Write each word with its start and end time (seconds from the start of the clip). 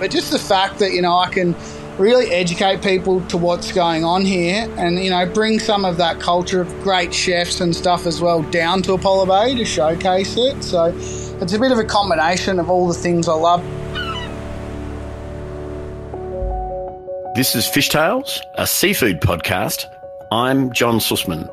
but 0.00 0.10
just 0.10 0.32
the 0.32 0.38
fact 0.38 0.78
that, 0.78 0.92
you 0.92 1.02
know, 1.02 1.14
I 1.14 1.28
can 1.28 1.54
really 1.98 2.30
educate 2.30 2.82
people 2.82 3.20
to 3.26 3.36
what's 3.36 3.70
going 3.70 4.02
on 4.02 4.24
here 4.24 4.66
and, 4.78 4.98
you 4.98 5.10
know, 5.10 5.26
bring 5.26 5.58
some 5.58 5.84
of 5.84 5.98
that 5.98 6.18
culture 6.18 6.62
of 6.62 6.68
great 6.82 7.12
chefs 7.12 7.60
and 7.60 7.76
stuff 7.76 8.06
as 8.06 8.18
well 8.22 8.42
down 8.44 8.80
to 8.82 8.94
Apollo 8.94 9.26
Bay 9.26 9.54
to 9.54 9.64
showcase 9.66 10.38
it. 10.38 10.64
So 10.64 10.86
it's 10.86 11.52
a 11.52 11.58
bit 11.58 11.70
of 11.70 11.78
a 11.78 11.84
combination 11.84 12.58
of 12.58 12.70
all 12.70 12.88
the 12.88 12.94
things 12.94 13.28
I 13.28 13.34
love. 13.34 13.62
This 17.36 17.54
is 17.54 17.66
Fishtails, 17.66 18.40
a 18.54 18.66
seafood 18.66 19.20
podcast. 19.20 19.84
I'm 20.32 20.72
John 20.72 20.98
Sussman. 20.98 21.48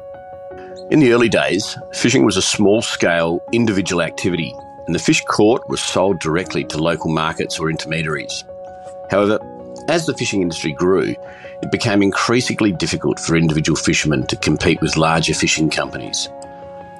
In 0.89 0.99
the 0.99 1.11
early 1.11 1.27
days, 1.27 1.77
fishing 1.93 2.23
was 2.23 2.37
a 2.37 2.41
small 2.41 2.81
scale 2.81 3.43
individual 3.51 4.01
activity, 4.01 4.55
and 4.87 4.95
the 4.95 4.99
fish 4.99 5.23
caught 5.25 5.67
was 5.69 5.81
sold 5.81 6.19
directly 6.19 6.63
to 6.63 6.81
local 6.81 7.11
markets 7.11 7.59
or 7.59 7.69
intermediaries. 7.69 8.43
However, 9.11 9.39
as 9.89 10.05
the 10.05 10.13
fishing 10.15 10.41
industry 10.41 10.71
grew, 10.71 11.15
it 11.61 11.71
became 11.71 12.01
increasingly 12.01 12.71
difficult 12.71 13.19
for 13.19 13.35
individual 13.35 13.75
fishermen 13.75 14.25
to 14.27 14.35
compete 14.37 14.81
with 14.81 14.97
larger 14.97 15.33
fishing 15.33 15.69
companies. 15.69 16.29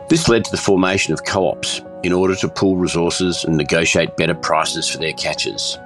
This 0.10 0.30
led 0.30 0.46
to 0.46 0.52
the 0.52 0.58
formation 0.58 1.14
of 1.14 1.26
co 1.26 1.50
ops 1.50 1.82
in 2.04 2.14
order 2.14 2.36
to 2.36 2.48
pool 2.48 2.78
resources 2.78 3.44
and 3.44 3.58
negotiate 3.58 4.16
better 4.16 4.36
prices 4.36 4.88
for 4.88 5.00
their 5.00 5.14
catches. 5.14 5.78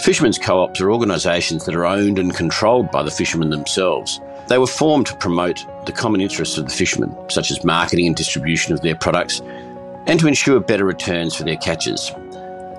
Fishermen's 0.00 0.38
co 0.38 0.60
ops 0.60 0.80
are 0.80 0.92
organisations 0.92 1.64
that 1.64 1.74
are 1.74 1.86
owned 1.86 2.18
and 2.18 2.34
controlled 2.34 2.90
by 2.90 3.02
the 3.02 3.10
fishermen 3.10 3.50
themselves. 3.50 4.20
They 4.48 4.58
were 4.58 4.66
formed 4.66 5.06
to 5.06 5.16
promote 5.16 5.64
the 5.86 5.92
common 5.92 6.20
interests 6.20 6.58
of 6.58 6.66
the 6.66 6.74
fishermen, 6.74 7.16
such 7.30 7.50
as 7.50 7.64
marketing 7.64 8.06
and 8.06 8.14
distribution 8.14 8.74
of 8.74 8.82
their 8.82 8.94
products, 8.94 9.40
and 10.06 10.20
to 10.20 10.26
ensure 10.26 10.60
better 10.60 10.84
returns 10.84 11.34
for 11.34 11.44
their 11.44 11.56
catches. 11.56 12.12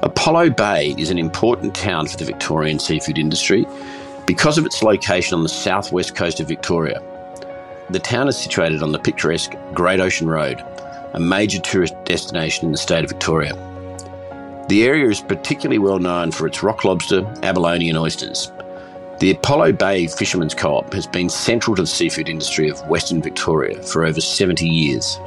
Apollo 0.03 0.51
Bay 0.51 0.93
is 0.97 1.09
an 1.09 1.17
important 1.17 1.75
town 1.75 2.07
for 2.07 2.17
the 2.17 2.25
Victorian 2.25 2.79
seafood 2.79 3.17
industry 3.17 3.65
because 4.25 4.57
of 4.57 4.65
its 4.65 4.83
location 4.83 5.33
on 5.33 5.43
the 5.43 5.49
southwest 5.49 6.15
coast 6.15 6.39
of 6.39 6.47
Victoria. 6.47 7.01
The 7.89 7.99
town 7.99 8.27
is 8.27 8.37
situated 8.37 8.83
on 8.83 8.91
the 8.91 8.99
picturesque 8.99 9.53
Great 9.73 9.99
Ocean 9.99 10.27
Road, 10.27 10.63
a 11.13 11.19
major 11.19 11.59
tourist 11.59 11.95
destination 12.03 12.65
in 12.65 12.71
the 12.71 12.77
state 12.77 13.03
of 13.03 13.09
Victoria. 13.09 13.53
The 14.69 14.83
area 14.83 15.09
is 15.09 15.21
particularly 15.21 15.79
well 15.79 15.99
known 15.99 16.31
for 16.31 16.45
its 16.45 16.61
rock 16.61 16.83
lobster, 16.83 17.25
abalone, 17.41 17.89
and 17.89 17.97
oysters. 17.97 18.51
The 19.19 19.31
Apollo 19.31 19.73
Bay 19.73 20.07
Fishermen's 20.07 20.53
Co 20.53 20.75
op 20.75 20.93
has 20.93 21.07
been 21.07 21.29
central 21.29 21.75
to 21.77 21.83
the 21.83 21.87
seafood 21.87 22.29
industry 22.29 22.69
of 22.69 22.85
Western 22.87 23.21
Victoria 23.21 23.81
for 23.81 24.05
over 24.05 24.21
70 24.21 24.67
years. 24.67 25.17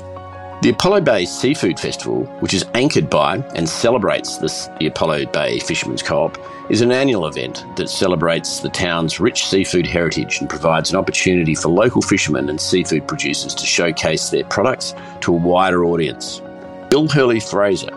The 0.62 0.68
Apollo 0.68 1.00
Bay 1.00 1.24
Seafood 1.24 1.80
Festival, 1.80 2.24
which 2.40 2.52
is 2.52 2.66
anchored 2.74 3.08
by 3.08 3.36
and 3.54 3.66
celebrates 3.66 4.36
this, 4.36 4.68
the 4.78 4.88
Apollo 4.88 5.24
Bay 5.32 5.58
Fishermen's 5.58 6.02
Co 6.02 6.24
op, 6.24 6.36
is 6.68 6.82
an 6.82 6.92
annual 6.92 7.26
event 7.26 7.64
that 7.76 7.88
celebrates 7.88 8.60
the 8.60 8.68
town's 8.68 9.18
rich 9.18 9.46
seafood 9.46 9.86
heritage 9.86 10.38
and 10.38 10.50
provides 10.50 10.90
an 10.90 10.96
opportunity 10.96 11.54
for 11.54 11.70
local 11.70 12.02
fishermen 12.02 12.50
and 12.50 12.60
seafood 12.60 13.08
producers 13.08 13.54
to 13.54 13.64
showcase 13.64 14.28
their 14.28 14.44
products 14.44 14.94
to 15.22 15.32
a 15.32 15.38
wider 15.38 15.82
audience. 15.82 16.42
Bill 16.90 17.08
Hurley 17.08 17.40
Fraser 17.40 17.88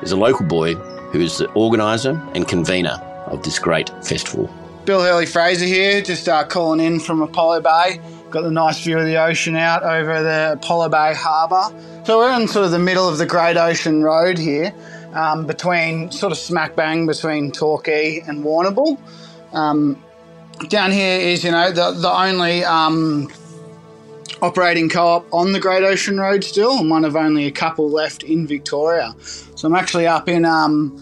is 0.00 0.12
a 0.12 0.16
local 0.16 0.46
boy 0.46 0.72
who 0.72 1.20
is 1.20 1.36
the 1.36 1.50
organiser 1.52 2.18
and 2.34 2.48
convener 2.48 2.98
of 3.26 3.42
this 3.42 3.58
great 3.58 3.90
festival. 4.02 4.48
Bill 4.86 5.02
Hurley 5.02 5.26
Fraser 5.26 5.66
here, 5.66 6.00
just 6.00 6.30
uh, 6.30 6.46
calling 6.46 6.80
in 6.80 6.98
from 6.98 7.20
Apollo 7.20 7.60
Bay. 7.60 8.00
Got 8.30 8.42
the 8.42 8.50
nice 8.50 8.82
view 8.82 8.98
of 8.98 9.04
the 9.04 9.16
ocean 9.18 9.56
out 9.56 9.82
over 9.84 10.22
the 10.22 10.52
Apollo 10.54 10.88
Bay 10.88 11.14
Harbour. 11.14 11.74
So 12.04 12.18
we're 12.18 12.32
in 12.38 12.48
sort 12.48 12.64
of 12.64 12.72
the 12.72 12.78
middle 12.78 13.08
of 13.08 13.18
the 13.18 13.26
Great 13.26 13.56
Ocean 13.56 14.02
Road 14.02 14.36
here, 14.36 14.74
um, 15.14 15.46
between 15.46 16.10
sort 16.10 16.32
of 16.32 16.38
smack 16.38 16.74
bang 16.74 17.06
between 17.06 17.52
Torquay 17.52 18.20
and 18.26 18.44
Warrnambool. 18.44 18.98
Um, 19.52 20.02
down 20.68 20.90
here 20.90 21.20
is, 21.20 21.44
you 21.44 21.52
know, 21.52 21.70
the, 21.70 21.92
the 21.92 22.10
only 22.10 22.64
um, 22.64 23.30
operating 24.42 24.88
co-op 24.88 25.32
on 25.32 25.52
the 25.52 25.60
Great 25.60 25.84
Ocean 25.84 26.18
Road 26.18 26.42
still, 26.42 26.78
and 26.78 26.90
one 26.90 27.04
of 27.04 27.14
only 27.14 27.46
a 27.46 27.52
couple 27.52 27.88
left 27.88 28.22
in 28.22 28.46
Victoria. 28.46 29.14
So 29.20 29.68
I'm 29.68 29.74
actually 29.74 30.06
up 30.06 30.28
in 30.28 30.44
um, 30.44 31.00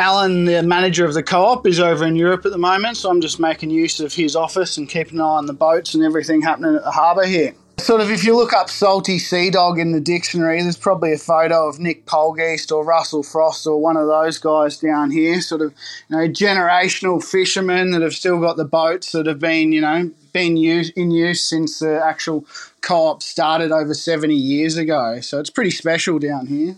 Alan, 0.00 0.46
the 0.46 0.62
manager 0.62 1.04
of 1.04 1.12
the 1.12 1.22
co-op, 1.22 1.66
is 1.66 1.78
over 1.78 2.06
in 2.06 2.16
Europe 2.16 2.46
at 2.46 2.52
the 2.52 2.58
moment, 2.58 2.96
so 2.96 3.10
I'm 3.10 3.20
just 3.20 3.38
making 3.38 3.68
use 3.68 4.00
of 4.00 4.14
his 4.14 4.34
office 4.34 4.78
and 4.78 4.88
keeping 4.88 5.18
an 5.18 5.20
eye 5.20 5.36
on 5.36 5.44
the 5.44 5.52
boats 5.52 5.92
and 5.92 6.02
everything 6.02 6.40
happening 6.40 6.74
at 6.74 6.82
the 6.82 6.90
harbour 6.90 7.26
here. 7.26 7.54
Sort 7.76 8.00
of, 8.00 8.10
if 8.10 8.24
you 8.24 8.34
look 8.34 8.54
up 8.54 8.70
salty 8.70 9.18
sea 9.18 9.50
dog 9.50 9.78
in 9.78 9.92
the 9.92 10.00
dictionary, 10.00 10.62
there's 10.62 10.78
probably 10.78 11.12
a 11.12 11.18
photo 11.18 11.68
of 11.68 11.78
Nick 11.78 12.06
Polgeest 12.06 12.72
or 12.72 12.82
Russell 12.82 13.22
Frost 13.22 13.66
or 13.66 13.78
one 13.78 13.98
of 13.98 14.06
those 14.06 14.38
guys 14.38 14.78
down 14.78 15.10
here. 15.10 15.40
Sort 15.42 15.60
of, 15.60 15.74
you 16.08 16.16
know, 16.16 16.28
generational 16.28 17.22
fishermen 17.22 17.90
that 17.90 18.00
have 18.00 18.14
still 18.14 18.40
got 18.40 18.56
the 18.56 18.64
boats 18.64 19.12
that 19.12 19.26
have 19.26 19.38
been, 19.38 19.72
you 19.72 19.82
know, 19.82 20.10
been 20.32 20.56
use, 20.56 20.90
in 20.90 21.10
use 21.10 21.44
since 21.44 21.78
the 21.78 22.02
actual 22.04 22.44
co-op 22.80 23.22
started 23.22 23.72
over 23.72 23.94
70 23.94 24.34
years 24.34 24.76
ago. 24.76 25.20
So 25.20 25.38
it's 25.38 25.50
pretty 25.50 25.70
special 25.70 26.18
down 26.18 26.46
here. 26.46 26.76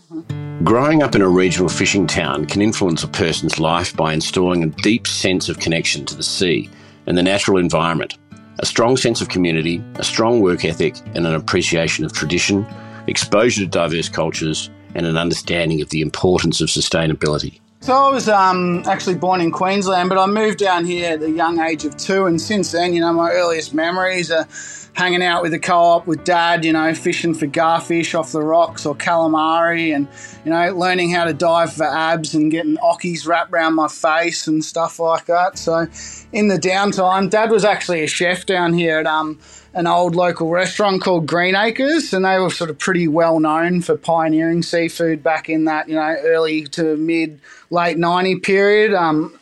Growing 0.63 1.03
up 1.03 1.15
in 1.15 1.21
a 1.21 1.27
regional 1.27 1.69
fishing 1.69 2.07
town 2.07 2.45
can 2.45 2.61
influence 2.61 3.03
a 3.03 3.07
person's 3.07 3.59
life 3.59 3.95
by 3.95 4.13
installing 4.13 4.63
a 4.63 4.67
deep 4.67 5.07
sense 5.07 5.49
of 5.49 5.59
connection 5.59 6.05
to 6.05 6.15
the 6.15 6.23
sea 6.23 6.69
and 7.05 7.17
the 7.17 7.23
natural 7.23 7.57
environment 7.57 8.17
a 8.59 8.65
strong 8.65 8.95
sense 8.95 9.19
of 9.21 9.29
community, 9.29 9.83
a 9.95 10.03
strong 10.03 10.41
work 10.41 10.63
ethic, 10.63 10.95
and 11.15 11.25
an 11.25 11.33
appreciation 11.33 12.05
of 12.05 12.13
tradition, 12.13 12.65
exposure 13.07 13.61
to 13.61 13.67
diverse 13.67 14.09
cultures, 14.09 14.69
and 14.95 15.05
an 15.05 15.17
understanding 15.17 15.81
of 15.81 15.89
the 15.89 16.01
importance 16.01 16.61
of 16.61 16.69
sustainability. 16.69 17.59
So 17.83 17.93
I 17.93 18.09
was 18.11 18.29
um, 18.29 18.81
actually 18.85 19.15
born 19.15 19.41
in 19.41 19.51
Queensland, 19.51 20.07
but 20.07 20.17
I 20.17 20.25
moved 20.25 20.57
down 20.57 20.85
here 20.85 21.15
at 21.15 21.19
the 21.19 21.29
young 21.29 21.59
age 21.59 21.83
of 21.83 21.97
two, 21.97 22.27
and 22.27 22.39
since 22.39 22.71
then, 22.71 22.93
you 22.93 23.01
know, 23.01 23.11
my 23.11 23.31
earliest 23.31 23.73
memories 23.73 24.31
are 24.31 24.47
hanging 24.93 25.21
out 25.21 25.41
with 25.41 25.51
the 25.51 25.59
co-op 25.59 26.07
with 26.07 26.23
dad, 26.23 26.63
you 26.63 26.71
know, 26.71 26.93
fishing 26.93 27.33
for 27.33 27.45
garfish 27.45 28.17
off 28.17 28.31
the 28.31 28.41
rocks 28.41 28.85
or 28.85 28.95
calamari 28.95 29.93
and, 29.93 30.07
you 30.45 30.51
know, 30.51 30.73
learning 30.73 31.11
how 31.11 31.25
to 31.25 31.33
dive 31.33 31.73
for 31.73 31.83
abs 31.83 32.33
and 32.33 32.51
getting 32.51 32.77
ockies 32.77 33.27
wrapped 33.27 33.51
around 33.51 33.75
my 33.75 33.89
face 33.89 34.47
and 34.47 34.63
stuff 34.63 34.97
like 34.97 35.25
that. 35.25 35.57
So 35.57 35.85
in 36.31 36.47
the 36.47 36.57
downtime, 36.57 37.29
dad 37.29 37.51
was 37.51 37.65
actually 37.65 38.01
a 38.01 38.07
chef 38.07 38.45
down 38.45 38.71
here 38.71 38.99
at 38.99 39.07
um, 39.07 39.41
an 39.73 39.87
old 39.87 40.15
local 40.15 40.49
restaurant 40.49 41.01
called 41.01 41.25
Green 41.25 41.55
Acres, 41.55 42.13
and 42.13 42.25
they 42.25 42.37
were 42.37 42.49
sort 42.49 42.69
of 42.69 42.77
pretty 42.77 43.07
well 43.07 43.39
known 43.39 43.81
for 43.81 43.97
pioneering 43.97 44.61
seafood 44.61 45.23
back 45.23 45.49
in 45.49 45.65
that, 45.65 45.89
you 45.89 45.95
know, 45.95 46.15
early 46.23 46.65
to 46.67 46.95
mid, 46.95 47.39
late 47.69 47.97
90 47.97 48.39
period. 48.39 48.93
Um, 48.93 49.37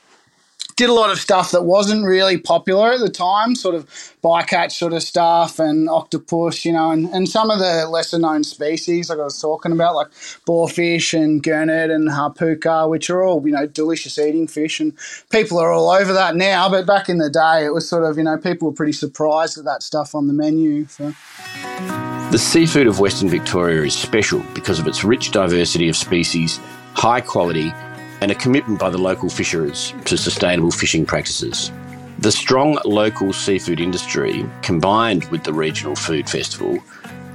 did 0.81 0.89
a 0.89 0.93
lot 0.93 1.11
of 1.11 1.19
stuff 1.19 1.51
that 1.51 1.61
wasn't 1.61 2.03
really 2.03 2.39
popular 2.39 2.91
at 2.93 2.99
the 2.99 3.09
time, 3.09 3.53
sort 3.53 3.75
of 3.75 3.85
bycatch 4.23 4.71
sort 4.71 4.93
of 4.93 5.03
stuff 5.03 5.59
and 5.59 5.87
octopus, 5.87 6.65
you 6.65 6.73
know, 6.73 6.89
and, 6.89 7.05
and 7.09 7.29
some 7.29 7.51
of 7.51 7.59
the 7.59 7.87
lesser 7.87 8.17
known 8.17 8.43
species 8.43 9.07
like 9.07 9.19
I 9.19 9.23
was 9.25 9.39
talking 9.39 9.71
about, 9.73 9.93
like 9.93 10.09
boarfish 10.47 11.13
and 11.13 11.43
gurnet 11.43 11.93
and 11.93 12.09
hapuku, 12.09 12.89
which 12.89 13.11
are 13.11 13.21
all, 13.21 13.45
you 13.45 13.53
know, 13.53 13.67
delicious 13.67 14.17
eating 14.17 14.47
fish. 14.47 14.79
And 14.79 14.97
people 15.29 15.59
are 15.59 15.71
all 15.71 15.91
over 15.91 16.13
that 16.13 16.35
now, 16.35 16.67
but 16.67 16.87
back 16.87 17.09
in 17.09 17.19
the 17.19 17.29
day, 17.29 17.63
it 17.63 17.75
was 17.75 17.87
sort 17.87 18.03
of, 18.03 18.17
you 18.17 18.23
know, 18.23 18.39
people 18.39 18.67
were 18.67 18.75
pretty 18.75 18.93
surprised 18.93 19.59
at 19.59 19.65
that 19.65 19.83
stuff 19.83 20.15
on 20.15 20.25
the 20.25 20.33
menu. 20.33 20.87
So. 20.87 21.13
The 22.31 22.39
seafood 22.39 22.87
of 22.87 22.99
Western 22.99 23.29
Victoria 23.29 23.83
is 23.83 23.93
special 23.93 24.39
because 24.55 24.79
of 24.79 24.87
its 24.87 25.03
rich 25.03 25.29
diversity 25.29 25.89
of 25.89 25.95
species, 25.95 26.59
high 26.95 27.21
quality, 27.21 27.71
and 28.21 28.31
a 28.31 28.35
commitment 28.35 28.79
by 28.79 28.89
the 28.89 28.97
local 28.97 29.29
fisheries 29.29 29.93
to 30.05 30.17
sustainable 30.17 30.71
fishing 30.71 31.05
practices. 31.05 31.71
The 32.19 32.31
strong 32.31 32.77
local 32.85 33.33
seafood 33.33 33.79
industry, 33.79 34.45
combined 34.61 35.25
with 35.25 35.43
the 35.43 35.53
regional 35.53 35.95
food 35.95 36.29
festival, 36.29 36.77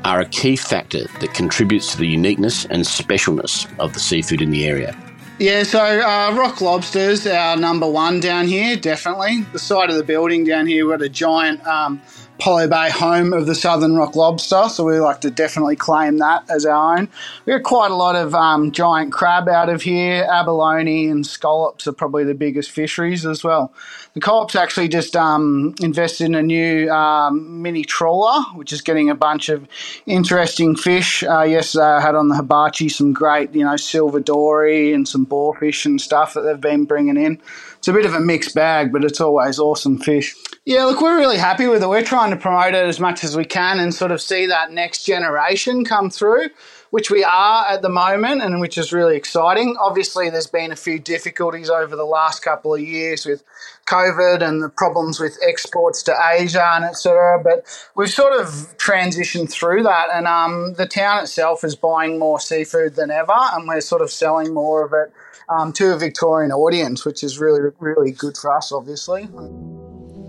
are 0.04 0.20
a 0.20 0.26
key 0.26 0.54
factor 0.54 1.04
that 1.20 1.34
contributes 1.34 1.92
to 1.92 1.98
the 1.98 2.06
uniqueness 2.06 2.64
and 2.66 2.84
specialness 2.84 3.66
of 3.80 3.92
the 3.92 3.98
seafood 3.98 4.40
in 4.40 4.50
the 4.50 4.66
area. 4.66 4.96
Yeah, 5.38 5.64
so 5.64 5.80
uh, 5.80 6.34
rock 6.34 6.60
lobsters, 6.60 7.26
our 7.26 7.56
number 7.56 7.90
one 7.90 8.20
down 8.20 8.46
here, 8.46 8.76
definitely. 8.76 9.42
The 9.52 9.58
side 9.58 9.90
of 9.90 9.96
the 9.96 10.04
building 10.04 10.44
down 10.44 10.66
here, 10.66 10.86
we've 10.86 10.98
got 10.98 11.04
a 11.04 11.10
giant 11.10 11.66
um, 11.66 12.00
Apollo 12.38 12.68
Bay 12.68 12.90
home 12.90 13.32
of 13.32 13.46
the 13.46 13.54
Southern 13.54 13.96
Rock 13.96 14.14
Lobster, 14.14 14.68
so 14.68 14.84
we 14.84 15.00
like 15.00 15.22
to 15.22 15.30
definitely 15.30 15.74
claim 15.74 16.18
that 16.18 16.44
as 16.50 16.66
our 16.66 16.98
own. 16.98 17.08
We 17.46 17.54
get 17.54 17.62
quite 17.62 17.90
a 17.90 17.94
lot 17.94 18.14
of 18.14 18.34
um, 18.34 18.72
giant 18.72 19.10
crab 19.10 19.48
out 19.48 19.70
of 19.70 19.80
here. 19.80 20.28
Abalone 20.30 21.08
and 21.08 21.26
scallops 21.26 21.86
are 21.86 21.92
probably 21.92 22.24
the 22.24 22.34
biggest 22.34 22.70
fisheries 22.70 23.24
as 23.24 23.42
well. 23.42 23.72
The 24.12 24.20
co-op's 24.20 24.54
actually 24.54 24.88
just 24.88 25.16
um, 25.16 25.74
invested 25.80 26.24
in 26.24 26.34
a 26.34 26.42
new 26.42 26.90
um, 26.90 27.62
mini 27.62 27.84
trawler, 27.84 28.42
which 28.54 28.70
is 28.70 28.82
getting 28.82 29.08
a 29.08 29.14
bunch 29.14 29.48
of 29.48 29.66
interesting 30.04 30.76
fish. 30.76 31.22
Uh, 31.22 31.42
yesterday 31.42 31.84
I 31.84 32.00
had 32.02 32.14
on 32.14 32.28
the 32.28 32.34
hibachi 32.34 32.90
some 32.90 33.14
great, 33.14 33.54
you 33.54 33.64
know, 33.64 33.76
silver 33.76 34.20
dory 34.20 34.92
and 34.92 35.08
some 35.08 35.24
boarfish 35.24 35.86
and 35.86 35.98
stuff 35.98 36.34
that 36.34 36.42
they've 36.42 36.60
been 36.60 36.84
bringing 36.84 37.16
in. 37.16 37.40
It's 37.78 37.88
a 37.88 37.94
bit 37.94 38.04
of 38.04 38.12
a 38.12 38.20
mixed 38.20 38.54
bag, 38.54 38.92
but 38.92 39.04
it's 39.04 39.22
always 39.22 39.58
awesome 39.58 39.96
fish. 39.96 40.34
Yeah, 40.66 40.86
look, 40.86 41.00
we're 41.00 41.16
really 41.16 41.38
happy 41.38 41.68
with 41.68 41.84
it. 41.84 41.88
We're 41.88 42.02
trying 42.02 42.30
to 42.30 42.36
promote 42.36 42.74
it 42.74 42.84
as 42.84 42.98
much 42.98 43.22
as 43.22 43.36
we 43.36 43.44
can 43.44 43.78
and 43.78 43.94
sort 43.94 44.10
of 44.10 44.20
see 44.20 44.46
that 44.46 44.72
next 44.72 45.04
generation 45.06 45.84
come 45.84 46.10
through. 46.10 46.48
which 46.90 47.10
we 47.10 47.24
are 47.24 47.66
at 47.66 47.82
the 47.82 47.88
moment, 47.88 48.42
and 48.42 48.60
which 48.60 48.78
is 48.78 48.92
really 48.92 49.16
exciting. 49.16 49.76
Obviously, 49.80 50.30
there's 50.30 50.46
been 50.46 50.72
a 50.72 50.76
few 50.76 50.98
difficulties 50.98 51.68
over 51.68 51.96
the 51.96 52.04
last 52.04 52.42
couple 52.42 52.74
of 52.74 52.80
years 52.80 53.26
with 53.26 53.42
COVID 53.86 54.42
and 54.42 54.62
the 54.62 54.68
problems 54.68 55.20
with 55.20 55.38
exports 55.46 56.02
to 56.04 56.14
Asia 56.32 56.64
and 56.74 56.84
etc. 56.84 57.40
But 57.42 57.66
we've 57.96 58.10
sort 58.10 58.40
of 58.40 58.46
transitioned 58.78 59.50
through 59.50 59.82
that, 59.82 60.08
and 60.12 60.26
um, 60.26 60.74
the 60.74 60.86
town 60.86 61.22
itself 61.22 61.64
is 61.64 61.76
buying 61.76 62.18
more 62.18 62.40
seafood 62.40 62.94
than 62.94 63.10
ever, 63.10 63.36
and 63.52 63.68
we're 63.68 63.80
sort 63.80 64.02
of 64.02 64.10
selling 64.10 64.54
more 64.54 64.84
of 64.84 64.92
it 64.92 65.12
um, 65.48 65.72
to 65.74 65.92
a 65.92 65.98
Victorian 65.98 66.52
audience, 66.52 67.04
which 67.04 67.22
is 67.22 67.38
really, 67.38 67.70
really 67.78 68.12
good 68.12 68.36
for 68.36 68.52
us, 68.56 68.72
obviously. 68.72 69.28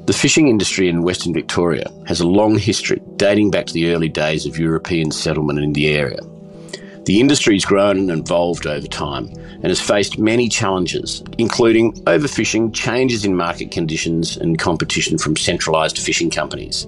The 0.07 0.13
fishing 0.13 0.47
industry 0.47 0.87
in 0.87 1.01
Western 1.01 1.33
Victoria 1.33 1.91
has 2.05 2.21
a 2.21 2.27
long 2.27 2.57
history 2.57 3.01
dating 3.17 3.51
back 3.51 3.65
to 3.65 3.73
the 3.73 3.91
early 3.91 4.07
days 4.07 4.45
of 4.45 4.57
European 4.57 5.11
settlement 5.11 5.59
in 5.59 5.73
the 5.73 5.89
area. 5.89 6.21
The 7.03 7.19
industry 7.19 7.55
has 7.55 7.65
grown 7.65 8.09
and 8.09 8.09
evolved 8.09 8.65
over 8.67 8.87
time 8.87 9.25
and 9.35 9.65
has 9.65 9.81
faced 9.81 10.17
many 10.17 10.47
challenges, 10.47 11.25
including 11.37 11.91
overfishing, 12.05 12.73
changes 12.73 13.25
in 13.25 13.35
market 13.35 13.69
conditions, 13.71 14.37
and 14.37 14.57
competition 14.57 15.17
from 15.17 15.35
centralised 15.35 15.97
fishing 15.97 16.29
companies. 16.29 16.87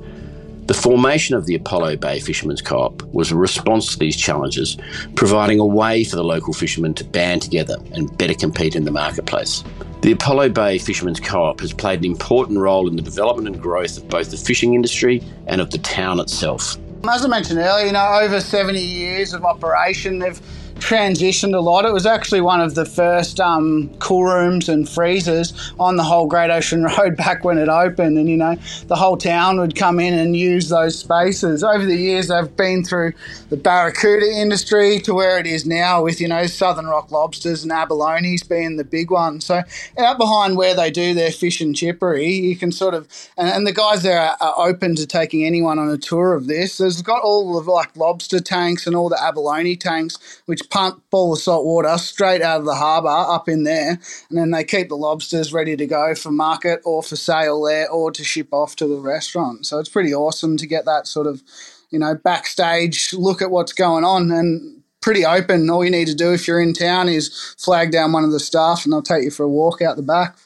The 0.69 0.75
formation 0.75 1.35
of 1.35 1.47
the 1.47 1.55
Apollo 1.55 1.95
Bay 1.95 2.19
Fishermen's 2.19 2.61
Co 2.61 2.77
op 2.77 3.01
was 3.05 3.31
a 3.31 3.35
response 3.35 3.91
to 3.91 3.97
these 3.97 4.15
challenges, 4.15 4.77
providing 5.15 5.59
a 5.59 5.65
way 5.65 6.03
for 6.03 6.15
the 6.15 6.23
local 6.23 6.53
fishermen 6.53 6.93
to 6.93 7.03
band 7.03 7.41
together 7.41 7.77
and 7.93 8.15
better 8.19 8.35
compete 8.35 8.75
in 8.75 8.85
the 8.85 8.91
marketplace. 8.91 9.63
The 10.03 10.11
Apollo 10.11 10.49
Bay 10.49 10.77
Fishermen's 10.77 11.19
Co 11.19 11.41
op 11.45 11.61
has 11.61 11.73
played 11.73 12.01
an 12.01 12.05
important 12.05 12.59
role 12.59 12.87
in 12.87 12.95
the 12.95 13.01
development 13.01 13.47
and 13.47 13.59
growth 13.59 13.97
of 13.97 14.07
both 14.09 14.29
the 14.29 14.37
fishing 14.37 14.75
industry 14.75 15.23
and 15.47 15.59
of 15.59 15.71
the 15.71 15.79
town 15.79 16.19
itself. 16.19 16.77
As 17.09 17.25
I 17.25 17.27
mentioned 17.27 17.57
earlier, 17.57 17.87
you 17.87 17.91
know, 17.91 18.19
over 18.21 18.39
70 18.39 18.79
years 18.79 19.33
of 19.33 19.45
operation, 19.45 20.19
they've 20.19 20.39
transitioned 20.79 21.55
a 21.55 21.59
lot. 21.59 21.85
It 21.85 21.93
was 21.93 22.05
actually 22.05 22.41
one 22.41 22.61
of 22.61 22.75
the 22.75 22.85
first 22.85 23.39
um, 23.39 23.89
cool 23.99 24.23
rooms 24.23 24.69
and 24.69 24.87
freezers 24.87 25.73
on 25.79 25.97
the 25.97 26.03
whole 26.03 26.27
Great 26.27 26.49
Ocean 26.49 26.83
Road 26.97 27.15
back 27.15 27.43
when 27.43 27.57
it 27.57 27.69
opened, 27.69 28.17
and 28.17 28.29
you 28.29 28.37
know 28.37 28.55
the 28.87 28.95
whole 28.95 29.17
town 29.17 29.59
would 29.59 29.75
come 29.75 29.99
in 29.99 30.13
and 30.13 30.35
use 30.35 30.69
those 30.69 30.97
spaces. 30.97 31.63
Over 31.63 31.85
the 31.85 31.95
years, 31.95 32.27
they've 32.27 32.55
been 32.55 32.83
through 32.83 33.13
the 33.49 33.57
barracuda 33.57 34.25
industry 34.25 34.99
to 34.99 35.13
where 35.13 35.39
it 35.39 35.47
is 35.47 35.65
now, 35.65 36.03
with 36.03 36.21
you 36.21 36.27
know 36.27 36.45
Southern 36.45 36.87
Rock 36.87 37.11
lobsters 37.11 37.63
and 37.63 37.71
abalones 37.71 38.47
being 38.47 38.77
the 38.77 38.83
big 38.83 39.11
ones. 39.11 39.45
So 39.45 39.61
out 39.97 40.17
behind 40.17 40.57
where 40.57 40.75
they 40.75 40.91
do 40.91 41.13
their 41.13 41.31
fish 41.31 41.61
and 41.61 41.75
chippery, 41.75 42.29
you 42.29 42.55
can 42.55 42.71
sort 42.71 42.93
of 42.93 43.07
and, 43.37 43.49
and 43.49 43.67
the 43.67 43.73
guys 43.73 44.03
there 44.03 44.19
are, 44.19 44.37
are 44.39 44.67
open 44.67 44.95
to 44.95 45.05
taking 45.05 45.45
anyone 45.45 45.79
on 45.79 45.89
a 45.89 45.97
tour 45.97 46.33
of 46.33 46.47
this. 46.47 46.77
There's 46.77 47.01
got 47.01 47.21
all 47.21 47.57
of 47.57 47.67
like 47.67 47.95
lobster 47.95 48.39
tanks 48.39 48.87
and 48.87 48.95
all 48.95 49.09
the 49.09 49.21
abalone 49.21 49.75
tanks, 49.75 50.41
which 50.45 50.68
pump 50.69 51.03
all 51.11 51.31
the 51.31 51.37
salt 51.37 51.65
water 51.65 51.97
straight 51.97 52.41
out 52.41 52.59
of 52.59 52.65
the 52.65 52.75
harbour 52.75 53.09
up 53.09 53.49
in 53.49 53.63
there, 53.63 53.99
and 54.29 54.37
then 54.37 54.51
they 54.51 54.63
keep 54.63 54.89
the 54.89 54.95
lobsters 54.95 55.53
ready 55.53 55.75
to 55.75 55.85
go 55.85 56.15
for 56.15 56.31
market 56.31 56.81
or 56.85 57.03
for 57.03 57.15
sale 57.15 57.61
there 57.63 57.89
or 57.89 58.11
to 58.11 58.23
ship 58.23 58.49
off 58.51 58.75
to 58.77 58.87
the 58.87 58.99
restaurant. 58.99 59.65
So 59.65 59.79
it's 59.79 59.89
pretty 59.89 60.13
awesome 60.13 60.57
to 60.57 60.67
get 60.67 60.85
that 60.85 61.07
sort 61.07 61.27
of, 61.27 61.41
you 61.89 61.99
know, 61.99 62.15
backstage 62.15 63.13
look 63.13 63.41
at 63.41 63.51
what's 63.51 63.73
going 63.73 64.03
on 64.03 64.31
and 64.31 64.81
pretty 65.01 65.25
open. 65.25 65.69
All 65.69 65.83
you 65.83 65.91
need 65.91 66.07
to 66.07 66.15
do 66.15 66.33
if 66.33 66.47
you're 66.47 66.61
in 66.61 66.73
town 66.73 67.09
is 67.09 67.55
flag 67.57 67.91
down 67.91 68.11
one 68.11 68.23
of 68.23 68.31
the 68.31 68.39
staff 68.39 68.83
and 68.83 68.93
they'll 68.93 69.01
take 69.01 69.23
you 69.23 69.31
for 69.31 69.43
a 69.43 69.49
walk 69.49 69.81
out 69.81 69.95
the 69.95 70.03
back. 70.03 70.37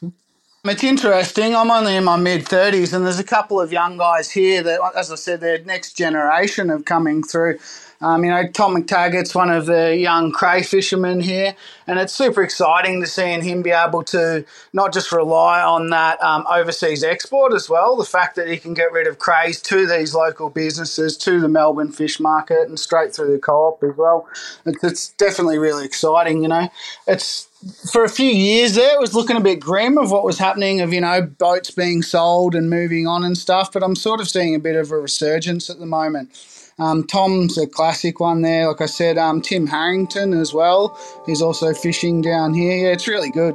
It's 0.66 0.82
interesting. 0.82 1.54
I'm 1.54 1.70
only 1.70 1.94
in 1.94 2.04
my 2.04 2.16
mid 2.16 2.46
30s, 2.46 2.94
and 2.94 3.04
there's 3.04 3.18
a 3.18 3.24
couple 3.24 3.60
of 3.60 3.70
young 3.70 3.98
guys 3.98 4.30
here 4.30 4.62
that, 4.62 4.80
as 4.96 5.12
I 5.12 5.16
said, 5.16 5.40
they're 5.40 5.62
next 5.62 5.92
generation 5.92 6.70
of 6.70 6.86
coming 6.86 7.22
through. 7.22 7.58
Um, 8.00 8.24
you 8.24 8.30
know, 8.30 8.46
Tom 8.48 8.76
McTaggart's 8.76 9.34
one 9.34 9.50
of 9.50 9.66
the 9.66 9.96
young 9.96 10.32
cray 10.32 10.62
fishermen 10.62 11.20
here, 11.20 11.54
and 11.86 11.98
it's 11.98 12.12
super 12.12 12.42
exciting 12.42 13.00
to 13.00 13.06
seeing 13.06 13.42
him 13.42 13.62
be 13.62 13.70
able 13.70 14.02
to 14.04 14.44
not 14.72 14.92
just 14.92 15.12
rely 15.12 15.62
on 15.62 15.90
that 15.90 16.22
um, 16.22 16.46
overseas 16.50 17.02
export 17.04 17.52
as 17.54 17.68
well. 17.68 17.96
The 17.96 18.04
fact 18.04 18.36
that 18.36 18.48
he 18.48 18.58
can 18.58 18.74
get 18.74 18.92
rid 18.92 19.06
of 19.06 19.18
crays 19.18 19.60
to 19.62 19.86
these 19.86 20.14
local 20.14 20.50
businesses, 20.50 21.16
to 21.18 21.40
the 21.40 21.48
Melbourne 21.48 21.92
fish 21.92 22.20
market, 22.20 22.68
and 22.68 22.78
straight 22.78 23.14
through 23.14 23.32
the 23.32 23.38
co-op 23.38 23.82
as 23.82 23.96
well. 23.96 24.28
It's, 24.66 24.84
it's 24.84 25.08
definitely 25.10 25.58
really 25.58 25.84
exciting. 25.84 26.42
You 26.42 26.48
know, 26.48 26.68
it's 27.06 27.48
for 27.90 28.04
a 28.04 28.08
few 28.08 28.30
years 28.30 28.74
there, 28.74 28.94
it 28.94 29.00
was 29.00 29.14
looking 29.14 29.36
a 29.36 29.40
bit 29.40 29.60
grim 29.60 29.96
of 29.96 30.10
what 30.10 30.24
was 30.24 30.38
happening, 30.38 30.80
of, 30.80 30.92
you 30.92 31.00
know, 31.00 31.22
boats 31.22 31.70
being 31.70 32.02
sold 32.02 32.54
and 32.54 32.68
moving 32.68 33.06
on 33.06 33.24
and 33.24 33.38
stuff. 33.38 33.72
But 33.72 33.82
I'm 33.82 33.96
sort 33.96 34.20
of 34.20 34.28
seeing 34.28 34.54
a 34.54 34.58
bit 34.58 34.76
of 34.76 34.90
a 34.90 34.98
resurgence 34.98 35.70
at 35.70 35.78
the 35.78 35.86
moment. 35.86 36.30
Um, 36.78 37.06
Tom's 37.06 37.56
a 37.56 37.66
classic 37.66 38.18
one 38.18 38.42
there. 38.42 38.66
Like 38.66 38.80
I 38.80 38.86
said, 38.86 39.16
um, 39.16 39.40
Tim 39.40 39.66
Harrington 39.66 40.32
as 40.32 40.52
well. 40.52 40.98
He's 41.24 41.40
also 41.40 41.72
fishing 41.72 42.20
down 42.20 42.52
here. 42.52 42.86
Yeah, 42.86 42.92
it's 42.92 43.06
really 43.06 43.30
good. 43.30 43.54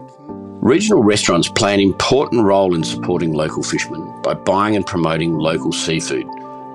Regional 0.61 1.03
restaurants 1.03 1.49
play 1.49 1.73
an 1.73 1.79
important 1.79 2.43
role 2.43 2.75
in 2.75 2.83
supporting 2.83 3.33
local 3.33 3.63
fishermen 3.63 4.21
by 4.21 4.33
buying 4.33 4.75
and 4.75 4.85
promoting 4.85 5.37
local 5.37 5.71
seafood, 5.71 6.27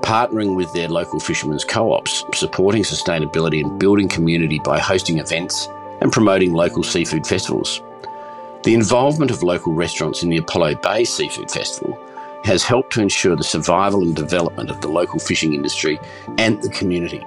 partnering 0.02 0.56
with 0.56 0.72
their 0.74 0.88
local 0.88 1.18
fishermen's 1.18 1.64
co 1.64 1.92
ops, 1.92 2.24
supporting 2.34 2.82
sustainability 2.82 3.64
and 3.64 3.78
building 3.78 4.08
community 4.08 4.58
by 4.58 4.78
hosting 4.78 5.18
events 5.18 5.68
and 6.00 6.12
promoting 6.12 6.52
local 6.52 6.82
seafood 6.82 7.26
festivals. 7.26 7.80
The 8.64 8.74
involvement 8.74 9.30
of 9.30 9.42
local 9.42 9.74
restaurants 9.74 10.22
in 10.22 10.30
the 10.30 10.38
Apollo 10.38 10.76
Bay 10.76 11.04
Seafood 11.04 11.50
Festival 11.50 11.98
has 12.44 12.62
helped 12.62 12.92
to 12.92 13.00
ensure 13.00 13.34
the 13.34 13.44
survival 13.44 14.02
and 14.02 14.14
development 14.14 14.70
of 14.70 14.80
the 14.80 14.88
local 14.88 15.18
fishing 15.18 15.54
industry 15.54 15.98
and 16.38 16.62
the 16.62 16.68
community. 16.68 17.24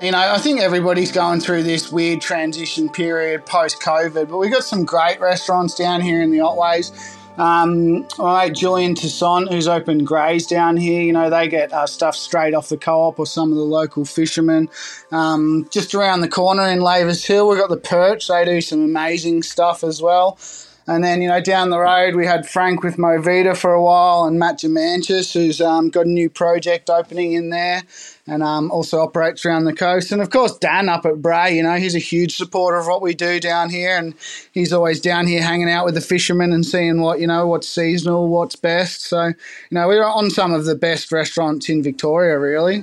You 0.00 0.10
know, 0.10 0.18
I 0.18 0.38
think 0.38 0.60
everybody's 0.60 1.12
going 1.12 1.40
through 1.40 1.62
this 1.62 1.92
weird 1.92 2.20
transition 2.20 2.88
period 2.88 3.46
post 3.46 3.80
COVID, 3.80 4.28
but 4.28 4.38
we've 4.38 4.50
got 4.50 4.64
some 4.64 4.84
great 4.84 5.20
restaurants 5.20 5.74
down 5.76 6.00
here 6.00 6.22
in 6.22 6.30
the 6.30 6.38
Otways. 6.38 7.18
Um, 7.38 8.06
my 8.18 8.46
mate 8.46 8.56
Julian 8.56 8.94
Toussaint, 8.94 9.50
who's 9.50 9.66
opened 9.66 10.06
Grays 10.06 10.46
down 10.46 10.76
here, 10.76 11.02
you 11.02 11.12
know, 11.12 11.30
they 11.30 11.48
get 11.48 11.72
uh, 11.72 11.86
stuff 11.86 12.14
straight 12.14 12.52
off 12.52 12.68
the 12.68 12.76
co 12.76 13.02
op 13.02 13.18
or 13.18 13.26
some 13.26 13.50
of 13.50 13.56
the 13.56 13.64
local 13.64 14.04
fishermen. 14.04 14.68
Um, 15.10 15.66
just 15.70 15.94
around 15.94 16.20
the 16.20 16.28
corner 16.28 16.68
in 16.68 16.80
Lavers 16.80 17.24
Hill, 17.24 17.48
we've 17.48 17.58
got 17.58 17.70
the 17.70 17.78
Perch, 17.78 18.28
they 18.28 18.44
do 18.44 18.60
some 18.60 18.84
amazing 18.84 19.42
stuff 19.42 19.82
as 19.82 20.02
well. 20.02 20.38
And 20.86 21.04
then, 21.04 21.22
you 21.22 21.28
know, 21.28 21.40
down 21.40 21.70
the 21.70 21.78
road, 21.78 22.16
we 22.16 22.26
had 22.26 22.48
Frank 22.48 22.82
with 22.82 22.96
MoVida 22.96 23.56
for 23.56 23.72
a 23.72 23.82
while 23.82 24.24
and 24.24 24.38
Matt 24.38 24.58
Germanchis, 24.58 25.32
who's 25.32 25.60
um, 25.60 25.90
got 25.90 26.06
a 26.06 26.08
new 26.08 26.28
project 26.28 26.90
opening 26.90 27.34
in 27.34 27.50
there 27.50 27.82
and 28.26 28.42
um, 28.42 28.70
also 28.72 29.00
operates 29.00 29.46
around 29.46 29.64
the 29.64 29.72
coast. 29.72 30.10
And 30.10 30.20
of 30.20 30.30
course, 30.30 30.58
Dan 30.58 30.88
up 30.88 31.06
at 31.06 31.22
Brae, 31.22 31.54
you 31.54 31.62
know, 31.62 31.76
he's 31.76 31.94
a 31.94 32.00
huge 32.00 32.36
supporter 32.36 32.78
of 32.78 32.86
what 32.86 33.00
we 33.00 33.14
do 33.14 33.38
down 33.38 33.70
here. 33.70 33.96
And 33.96 34.14
he's 34.50 34.72
always 34.72 35.00
down 35.00 35.28
here 35.28 35.42
hanging 35.42 35.70
out 35.70 35.84
with 35.84 35.94
the 35.94 36.00
fishermen 36.00 36.52
and 36.52 36.66
seeing 36.66 37.00
what, 37.00 37.20
you 37.20 37.28
know, 37.28 37.46
what's 37.46 37.68
seasonal, 37.68 38.28
what's 38.28 38.56
best. 38.56 39.02
So, 39.02 39.26
you 39.26 39.34
know, 39.70 39.86
we're 39.86 40.04
on 40.04 40.30
some 40.30 40.52
of 40.52 40.64
the 40.64 40.74
best 40.74 41.12
restaurants 41.12 41.68
in 41.68 41.82
Victoria, 41.82 42.38
really. 42.40 42.82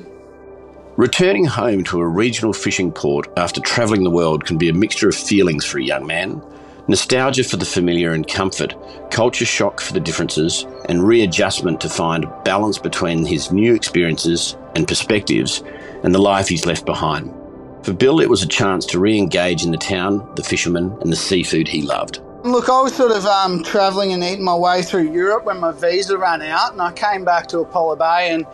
Returning 0.95 1.45
home 1.45 1.83
to 1.85 2.00
a 2.00 2.07
regional 2.07 2.53
fishing 2.53 2.91
port 2.91 3.27
after 3.38 3.59
travelling 3.62 4.03
the 4.03 4.09
world 4.09 4.45
can 4.45 4.57
be 4.57 4.69
a 4.69 4.74
mixture 4.74 5.09
of 5.09 5.15
feelings 5.15 5.65
for 5.65 5.79
a 5.79 5.83
young 5.83 6.05
man 6.05 6.41
Nostalgia 6.89 7.43
for 7.43 7.58
the 7.58 7.65
familiar 7.65 8.13
and 8.13 8.27
comfort, 8.27 8.75
culture 9.12 9.46
shock 9.46 9.79
for 9.79 9.93
the 9.93 10.00
differences, 10.00 10.65
and 10.86 11.08
readjustment 11.08 11.79
to 11.81 11.88
find 11.88 12.25
balance 12.43 12.79
between 12.79 13.27
his 13.27 13.51
new 13.51 13.75
experiences 13.75 14.58
and 14.74 14.88
perspectives 14.88 15.63
and 16.03 16.15
the 16.15 16.19
life 16.19 16.48
he's 16.48 16.65
left 16.65 16.88
behind. 16.88 17.31
For 17.84 17.93
Bill, 17.93 18.19
it 18.19 18.27
was 18.27 18.41
a 18.41 18.48
chance 18.48 18.88
to 18.88 19.00
re 19.00 19.15
engage 19.19 19.63
in 19.63 19.69
the 19.69 19.77
town, 19.77 20.27
the 20.36 20.43
fishermen, 20.43 20.98
and 21.01 21.12
the 21.12 21.15
seafood 21.15 21.67
he 21.67 21.84
loved. 21.84 22.22
Look, 22.43 22.69
I 22.69 22.81
was 22.81 22.96
sort 22.96 23.12
of 23.12 23.24
um, 23.27 23.63
travelling 23.63 24.12
and 24.12 24.24
eating 24.24 24.43
my 24.43 24.55
way 24.55 24.81
through 24.81 25.12
Europe 25.13 25.46
when 25.46 25.60
my 25.60 25.72
visa 25.72 26.17
ran 26.17 26.41
out, 26.41 26.72
and 26.72 26.81
I 26.81 26.91
came 26.91 27.24
back 27.24 27.46
to 27.50 27.60
Apollo 27.60 27.98
Bay 27.98 28.34
and 28.34 28.48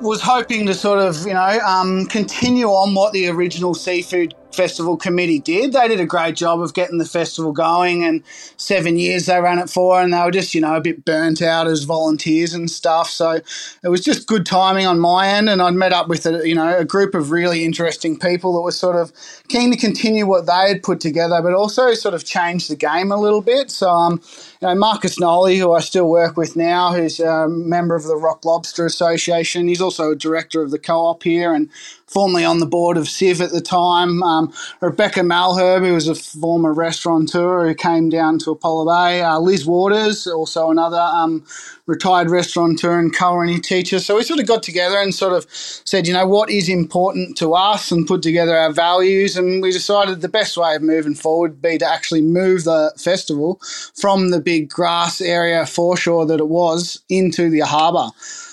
was 0.00 0.20
hoping 0.20 0.66
to 0.66 0.74
sort 0.74 1.00
of, 1.00 1.26
you 1.26 1.34
know, 1.34 1.58
um, 1.66 2.06
continue 2.06 2.68
on 2.68 2.94
what 2.94 3.12
the 3.12 3.26
original 3.28 3.74
seafood 3.74 4.36
festival 4.56 4.96
committee 4.96 5.38
did. 5.38 5.72
They 5.72 5.88
did 5.88 6.00
a 6.00 6.06
great 6.06 6.36
job 6.36 6.60
of 6.60 6.74
getting 6.74 6.98
the 6.98 7.04
festival 7.04 7.52
going, 7.52 8.04
and 8.04 8.22
seven 8.56 8.96
years 8.96 9.26
they 9.26 9.40
ran 9.40 9.58
it 9.58 9.68
for, 9.68 10.00
and 10.00 10.12
they 10.12 10.18
were 10.18 10.30
just, 10.30 10.54
you 10.54 10.60
know, 10.60 10.74
a 10.76 10.80
bit 10.80 11.04
burnt 11.04 11.42
out 11.42 11.66
as 11.66 11.84
volunteers 11.84 12.54
and 12.54 12.70
stuff. 12.70 13.10
So 13.10 13.40
it 13.82 13.88
was 13.88 14.00
just 14.00 14.26
good 14.26 14.46
timing 14.46 14.86
on 14.86 14.98
my 14.98 15.28
end, 15.28 15.48
and 15.48 15.60
I'd 15.60 15.74
met 15.74 15.92
up 15.92 16.08
with 16.08 16.26
a, 16.26 16.48
you 16.48 16.54
know, 16.54 16.78
a 16.78 16.84
group 16.84 17.14
of 17.14 17.30
really 17.30 17.64
interesting 17.64 18.18
people 18.18 18.54
that 18.54 18.62
were 18.62 18.72
sort 18.72 18.96
of 18.96 19.12
keen 19.48 19.70
to 19.70 19.76
continue 19.76 20.26
what 20.26 20.46
they 20.46 20.68
had 20.68 20.82
put 20.82 21.00
together, 21.00 21.40
but 21.42 21.52
also 21.52 21.94
sort 21.94 22.14
of 22.14 22.24
change 22.24 22.68
the 22.68 22.76
game 22.76 23.12
a 23.12 23.16
little 23.16 23.42
bit. 23.42 23.70
So, 23.70 23.90
um, 23.90 24.20
you 24.60 24.68
know, 24.68 24.74
Marcus 24.74 25.18
Nolly, 25.20 25.58
who 25.58 25.72
I 25.72 25.80
still 25.80 26.08
work 26.08 26.36
with 26.36 26.56
now, 26.56 26.92
who's 26.92 27.20
a 27.20 27.48
member 27.48 27.94
of 27.94 28.04
the 28.04 28.16
Rock 28.16 28.44
Lobster 28.44 28.86
Association. 28.86 29.68
He's 29.68 29.80
also 29.80 30.12
a 30.12 30.16
director 30.16 30.62
of 30.62 30.70
the 30.70 30.78
co-op 30.78 31.22
here 31.22 31.52
and 31.52 31.70
formerly 32.06 32.44
on 32.44 32.58
the 32.58 32.66
board 32.66 32.96
of 32.96 33.08
Civ 33.08 33.40
at 33.40 33.50
the 33.50 33.60
time. 33.60 34.22
Um, 34.22 34.52
Rebecca 34.80 35.20
Malherbe, 35.20 35.88
who 35.88 35.94
was 35.94 36.08
a 36.08 36.14
former 36.14 36.72
restaurateur 36.72 37.66
who 37.66 37.74
came 37.74 38.08
down 38.08 38.38
to 38.40 38.52
Apollo 38.52 38.86
Bay. 38.86 39.22
Uh, 39.22 39.38
Liz 39.40 39.66
Waters, 39.66 40.26
also 40.26 40.70
another 40.70 41.00
um, 41.00 41.44
retired 41.86 42.30
restaurateur 42.30 42.98
and 42.98 43.14
culinary 43.14 43.60
teacher. 43.60 43.98
So 43.98 44.16
we 44.16 44.22
sort 44.22 44.40
of 44.40 44.46
got 44.46 44.62
together 44.62 44.98
and 44.98 45.14
sort 45.14 45.32
of 45.32 45.46
said, 45.50 46.06
you 46.06 46.12
know, 46.12 46.26
what 46.26 46.48
is 46.48 46.68
important 46.68 47.36
to 47.38 47.54
us 47.54 47.90
and 47.90 48.06
put 48.06 48.22
together 48.22 48.56
our 48.56 48.72
values. 48.72 49.36
And 49.36 49.60
we 49.60 49.72
decided 49.72 50.20
the 50.20 50.28
best 50.28 50.56
way 50.56 50.76
of 50.76 50.82
moving 50.82 51.14
forward 51.14 51.50
would 51.50 51.62
be 51.62 51.78
to 51.78 51.86
actually 51.86 52.22
move 52.22 52.64
the 52.64 52.92
festival 52.96 53.60
from 53.94 54.30
the 54.30 54.40
big 54.40 54.55
grass 54.62 55.20
area 55.20 55.66
foreshore 55.66 56.26
that 56.26 56.40
it 56.40 56.48
was 56.48 57.02
into 57.08 57.50
the 57.50 57.60
harbour. 57.60 58.10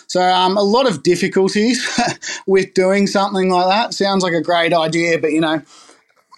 So 0.07 0.21
um, 0.21 0.57
a 0.57 0.63
lot 0.63 0.87
of 0.87 1.01
difficulties 1.01 1.87
with 2.47 2.73
doing 2.73 3.07
something 3.07 3.49
like 3.49 3.67
that. 3.67 3.93
Sounds 3.93 4.23
like 4.23 4.33
a 4.33 4.41
great 4.41 4.73
idea, 4.73 5.17
but 5.17 5.31
you 5.31 5.41
know, 5.41 5.61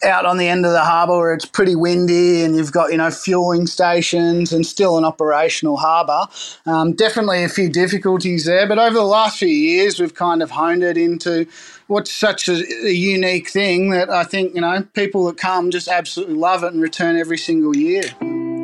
out 0.03 0.25
on 0.25 0.37
the 0.37 0.47
end 0.47 0.65
of 0.65 0.71
the 0.71 0.83
harbour 0.83 1.17
where 1.17 1.33
it's 1.33 1.45
pretty 1.45 1.75
windy 1.75 2.43
and 2.43 2.55
you've 2.55 2.71
got 2.71 2.91
you 2.91 2.97
know 2.97 3.09
fueling 3.09 3.67
stations 3.67 4.53
and 4.53 4.65
still 4.65 4.97
an 4.97 5.05
operational 5.05 5.77
harbour. 5.77 6.27
Um, 6.65 6.93
definitely 6.93 7.43
a 7.43 7.49
few 7.49 7.69
difficulties 7.69 8.45
there, 8.45 8.67
but 8.67 8.77
over 8.77 8.95
the 8.95 9.03
last 9.03 9.39
few 9.39 9.47
years 9.47 9.99
we've 9.99 10.15
kind 10.15 10.41
of 10.41 10.51
honed 10.51 10.83
it 10.83 10.97
into 10.97 11.47
what's 11.87 12.11
such 12.11 12.47
a, 12.47 12.63
a 12.85 12.91
unique 12.91 13.49
thing 13.49 13.89
that 13.91 14.09
I 14.09 14.23
think 14.23 14.55
you 14.55 14.61
know 14.61 14.83
people 14.93 15.25
that 15.25 15.37
come 15.37 15.71
just 15.71 15.87
absolutely 15.87 16.35
love 16.35 16.63
it 16.63 16.73
and 16.73 16.81
return 16.81 17.17
every 17.17 17.37
single 17.37 17.75
year. 17.75 18.03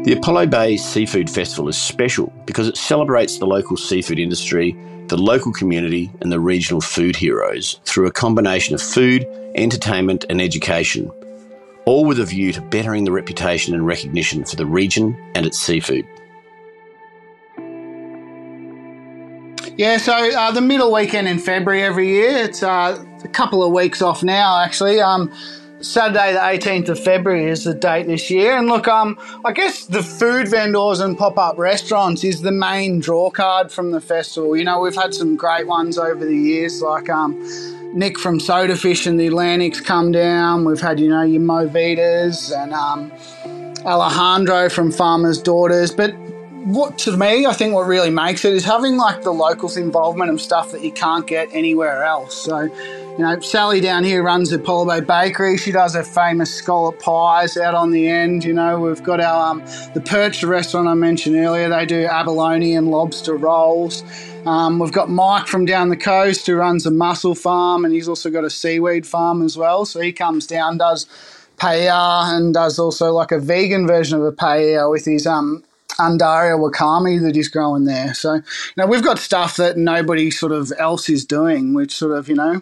The 0.03 0.13
Apollo 0.17 0.47
Bay 0.47 0.77
Seafood 0.77 1.29
Festival 1.29 1.69
is 1.69 1.77
special 1.77 2.33
because 2.45 2.67
it 2.67 2.75
celebrates 2.75 3.37
the 3.37 3.45
local 3.45 3.77
seafood 3.77 4.17
industry 4.17 4.75
the 5.11 5.17
local 5.17 5.51
community 5.51 6.09
and 6.21 6.31
the 6.31 6.39
regional 6.39 6.79
food 6.79 7.17
heroes 7.17 7.81
through 7.83 8.07
a 8.07 8.11
combination 8.11 8.73
of 8.73 8.81
food, 8.81 9.27
entertainment, 9.55 10.23
and 10.29 10.41
education, 10.41 11.11
all 11.85 12.05
with 12.05 12.17
a 12.17 12.23
view 12.23 12.53
to 12.53 12.61
bettering 12.61 13.03
the 13.03 13.11
reputation 13.11 13.73
and 13.73 13.85
recognition 13.85 14.45
for 14.45 14.55
the 14.55 14.65
region 14.65 15.13
and 15.35 15.45
its 15.45 15.59
seafood. 15.59 16.05
Yeah, 19.77 19.97
so 19.97 20.13
uh, 20.13 20.51
the 20.51 20.61
middle 20.61 20.93
weekend 20.93 21.27
in 21.27 21.39
February 21.39 21.83
every 21.83 22.07
year, 22.07 22.37
it's 22.37 22.63
uh, 22.63 23.03
a 23.23 23.27
couple 23.27 23.63
of 23.63 23.73
weeks 23.73 24.01
off 24.01 24.23
now 24.23 24.63
actually. 24.63 25.01
Um, 25.01 25.29
Saturday, 25.81 26.33
the 26.33 26.39
18th 26.39 26.89
of 26.89 26.99
February 26.99 27.49
is 27.49 27.63
the 27.63 27.73
date 27.73 28.07
this 28.07 28.29
year. 28.29 28.57
And 28.57 28.67
look, 28.67 28.87
um, 28.87 29.17
I 29.43 29.51
guess 29.51 29.85
the 29.85 30.03
food 30.03 30.47
vendors 30.47 30.99
and 30.99 31.17
pop 31.17 31.37
up 31.37 31.57
restaurants 31.57 32.23
is 32.23 32.41
the 32.41 32.51
main 32.51 32.99
draw 32.99 33.31
card 33.31 33.71
from 33.71 33.91
the 33.91 34.01
festival. 34.01 34.55
You 34.55 34.63
know, 34.63 34.79
we've 34.79 34.95
had 34.95 35.13
some 35.13 35.35
great 35.35 35.67
ones 35.67 35.97
over 35.97 36.23
the 36.23 36.35
years, 36.35 36.81
like 36.81 37.09
um, 37.09 37.39
Nick 37.93 38.19
from 38.19 38.39
Soda 38.39 38.75
Fish 38.75 39.05
and 39.07 39.19
the 39.19 39.27
Atlantics 39.27 39.81
come 39.81 40.11
down. 40.11 40.65
We've 40.65 40.79
had, 40.79 40.99
you 40.99 41.09
know, 41.09 41.23
your 41.23 41.41
MoVidas 41.41 42.55
and 42.55 42.73
um, 42.73 43.11
Alejandro 43.85 44.69
from 44.69 44.91
Farmer's 44.91 45.41
Daughters. 45.41 45.91
But 45.91 46.13
what 46.63 46.97
to 46.99 47.17
me, 47.17 47.45
I 47.45 47.53
think 47.53 47.73
what 47.73 47.87
really 47.87 48.11
makes 48.11 48.45
it 48.45 48.53
is 48.53 48.63
having 48.63 48.97
like 48.97 49.23
the 49.23 49.31
locals' 49.31 49.77
involvement 49.77 50.29
and 50.29 50.39
stuff 50.39 50.71
that 50.71 50.83
you 50.83 50.91
can't 50.91 51.25
get 51.25 51.49
anywhere 51.51 52.03
else. 52.03 52.35
So, 52.35 52.69
you 53.17 53.25
know, 53.25 53.39
Sally 53.41 53.81
down 53.81 54.03
here 54.03 54.23
runs 54.23 54.49
the 54.49 54.57
Bay 54.57 55.01
Bakery. 55.01 55.57
She 55.57 55.71
does 55.71 55.95
her 55.95 56.03
famous 56.03 56.53
scallop 56.53 56.99
pies 56.99 57.57
out 57.57 57.75
on 57.75 57.91
the 57.91 58.07
end. 58.07 58.43
You 58.45 58.53
know, 58.53 58.79
we've 58.79 59.03
got 59.03 59.19
our 59.19 59.51
um, 59.51 59.59
the 59.93 60.01
Perch, 60.03 60.43
restaurant 60.43 60.87
I 60.87 60.93
mentioned 60.93 61.35
earlier. 61.35 61.67
They 61.67 61.85
do 61.85 62.05
abalone 62.05 62.73
and 62.73 62.89
lobster 62.89 63.35
rolls. 63.35 64.03
Um, 64.45 64.79
we've 64.79 64.93
got 64.93 65.09
Mike 65.09 65.47
from 65.47 65.65
down 65.65 65.89
the 65.89 65.97
coast 65.97 66.47
who 66.47 66.55
runs 66.55 66.85
a 66.85 66.91
mussel 66.91 67.35
farm, 67.35 67.83
and 67.83 67.93
he's 67.93 68.07
also 68.07 68.29
got 68.29 68.45
a 68.45 68.49
seaweed 68.49 69.05
farm 69.05 69.41
as 69.43 69.57
well. 69.57 69.85
So 69.85 69.99
he 69.99 70.13
comes 70.13 70.47
down, 70.47 70.77
does 70.77 71.05
paella, 71.57 72.35
and 72.35 72.53
does 72.53 72.79
also 72.79 73.11
like 73.11 73.31
a 73.31 73.39
vegan 73.39 73.85
version 73.87 74.17
of 74.17 74.23
a 74.23 74.31
paella 74.31 74.89
with 74.89 75.05
his 75.05 75.27
um, 75.27 75.63
Undaria 75.99 76.57
wakame 76.57 77.21
that 77.21 77.35
he's 77.35 77.49
growing 77.49 77.85
there. 77.85 78.13
So, 78.13 78.35
you 78.35 78.43
know, 78.77 78.87
we've 78.87 79.03
got 79.03 79.19
stuff 79.19 79.57
that 79.57 79.77
nobody 79.77 80.31
sort 80.31 80.53
of 80.53 80.71
else 80.79 81.09
is 81.09 81.25
doing, 81.25 81.73
which 81.73 81.93
sort 81.93 82.17
of, 82.17 82.29
you 82.29 82.35
know, 82.35 82.61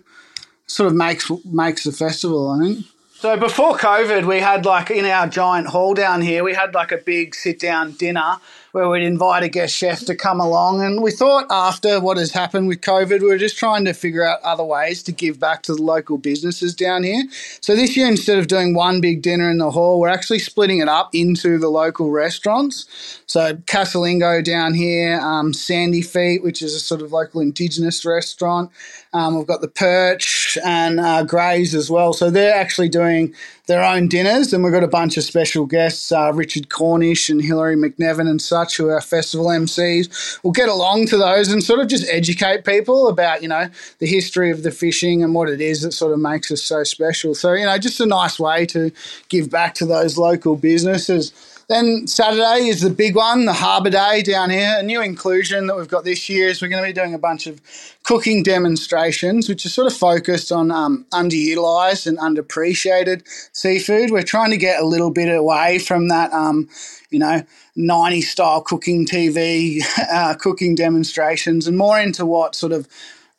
sort 0.69 0.87
of 0.87 0.95
makes 0.95 1.29
makes 1.43 1.83
the 1.83 1.91
festival, 1.91 2.51
I 2.51 2.63
think. 2.63 2.85
So 3.19 3.35
before 3.35 3.77
COVID, 3.77 4.25
we 4.25 4.39
had 4.39 4.65
like 4.65 4.89
in 4.91 5.03
our 5.03 5.27
giant 5.27 5.67
hall 5.67 5.93
down 5.93 6.21
here, 6.21 6.41
we 6.41 6.53
had 6.53 6.73
like 6.73 6.93
a 6.93 6.97
big 6.97 7.35
sit 7.35 7.59
down 7.59 7.91
dinner 7.91 8.37
where 8.71 8.87
we'd 8.87 9.03
invite 9.03 9.43
a 9.43 9.49
guest 9.49 9.75
chef 9.75 10.05
to 10.05 10.15
come 10.15 10.39
along. 10.39 10.81
And 10.81 11.01
we 11.01 11.11
thought 11.11 11.45
after 11.49 11.99
what 11.99 12.17
has 12.17 12.31
happened 12.31 12.67
with 12.67 12.81
COVID, 12.81 13.19
we 13.19 13.27
were 13.27 13.37
just 13.37 13.57
trying 13.57 13.83
to 13.85 13.93
figure 13.93 14.23
out 14.23 14.39
other 14.43 14.63
ways 14.63 15.03
to 15.03 15.11
give 15.11 15.39
back 15.39 15.63
to 15.63 15.75
the 15.75 15.81
local 15.81 16.17
businesses 16.17 16.75
down 16.75 17.03
here. 17.03 17.23
So 17.61 17.75
this 17.75 17.97
year, 17.97 18.07
instead 18.07 18.37
of 18.37 18.47
doing 18.47 18.73
one 18.73 19.01
big 19.01 19.21
dinner 19.21 19.49
in 19.49 19.57
the 19.57 19.71
hall, 19.71 19.99
we're 19.99 20.07
actually 20.07 20.39
splitting 20.39 20.79
it 20.79 20.87
up 20.87 21.13
into 21.13 21.57
the 21.57 21.69
local 21.69 22.11
restaurants. 22.11 22.85
So 23.25 23.55
Casalingo 23.55 24.43
down 24.43 24.75
here, 24.75 25.19
um, 25.19 25.53
Sandy 25.53 26.01
Feet, 26.01 26.43
which 26.43 26.61
is 26.61 26.73
a 26.73 26.79
sort 26.79 27.01
of 27.01 27.11
local 27.11 27.41
indigenous 27.41 28.05
restaurant. 28.05 28.71
Um, 29.11 29.37
we've 29.37 29.47
got 29.47 29.61
the 29.61 29.67
Perch 29.67 30.55
and 30.63 30.99
uh, 30.99 31.23
Grays 31.23 31.73
as 31.73 31.89
well. 31.89 32.13
So 32.13 32.29
they're 32.29 32.53
actually 32.53 32.89
doing 32.89 33.33
their 33.65 33.83
own 33.83 34.07
dinners, 34.07 34.53
and 34.53 34.63
we've 34.63 34.73
got 34.73 34.83
a 34.83 34.87
bunch 34.87 35.17
of 35.17 35.23
special 35.23 35.65
guests, 35.65 36.11
uh, 36.11 36.31
Richard 36.33 36.69
Cornish 36.69 37.29
and 37.29 37.41
Hilary 37.41 37.75
McNevin 37.75 38.29
and 38.29 38.41
such, 38.41 38.77
who 38.77 38.89
are 38.89 39.01
festival 39.01 39.47
MCs. 39.47 40.39
We'll 40.43 40.53
get 40.53 40.69
along 40.69 41.07
to 41.07 41.17
those 41.17 41.49
and 41.51 41.63
sort 41.63 41.79
of 41.79 41.87
just 41.87 42.07
educate 42.09 42.65
people 42.65 43.07
about, 43.07 43.41
you 43.41 43.47
know, 43.47 43.67
the 43.97 44.07
history 44.07 44.51
of 44.51 44.61
the 44.61 44.71
fishing 44.71 45.23
and 45.23 45.33
what 45.33 45.49
it 45.49 45.61
is 45.61 45.81
that 45.81 45.91
sort 45.91 46.13
of 46.13 46.19
makes 46.19 46.51
us 46.51 46.61
so 46.61 46.83
special. 46.83 47.33
So, 47.33 47.53
you 47.53 47.65
know, 47.65 47.77
just 47.79 47.99
a 47.99 48.05
nice 48.05 48.39
way 48.39 48.65
to 48.67 48.91
give 49.29 49.49
back 49.49 49.73
to 49.75 49.85
those 49.85 50.17
local 50.17 50.55
businesses. 50.55 51.33
Then 51.69 52.07
Saturday 52.07 52.67
is 52.67 52.81
the 52.81 52.89
big 52.89 53.15
one, 53.15 53.45
the 53.45 53.53
Harbour 53.53 53.91
Day 53.91 54.23
down 54.23 54.49
here. 54.49 54.77
A 54.79 54.81
new 54.81 55.03
inclusion 55.03 55.67
that 55.67 55.77
we've 55.77 55.87
got 55.87 56.03
this 56.03 56.27
year 56.27 56.47
is 56.47 56.63
we're 56.63 56.67
going 56.67 56.81
to 56.81 56.89
be 56.89 56.93
doing 56.93 57.13
a 57.13 57.19
bunch 57.19 57.45
of 57.45 57.61
cooking 58.01 58.41
demonstrations, 58.41 59.47
which 59.47 59.67
are 59.67 59.69
sort 59.69 59.85
of 59.85 59.95
focused 59.95 60.51
on 60.51 60.71
um, 60.71 61.05
underutilized 61.13 62.07
and 62.07 62.17
underappreciated 62.17 63.21
seafood. 63.53 64.09
We're 64.09 64.23
trying 64.23 64.49
to 64.49 64.57
get 64.57 64.81
a 64.81 64.85
little 64.85 65.11
bit 65.11 65.29
away 65.31 65.77
from 65.77 66.07
that, 66.07 66.33
um, 66.33 66.69
you 67.11 67.19
know, 67.19 67.43
90 67.75 68.21
style 68.21 68.61
cooking 68.61 69.05
TV 69.05 69.83
uh, 70.11 70.33
cooking 70.33 70.73
demonstrations 70.73 71.67
and 71.67 71.77
more 71.77 71.99
into 71.99 72.25
what 72.25 72.55
sort 72.55 72.71
of 72.71 72.87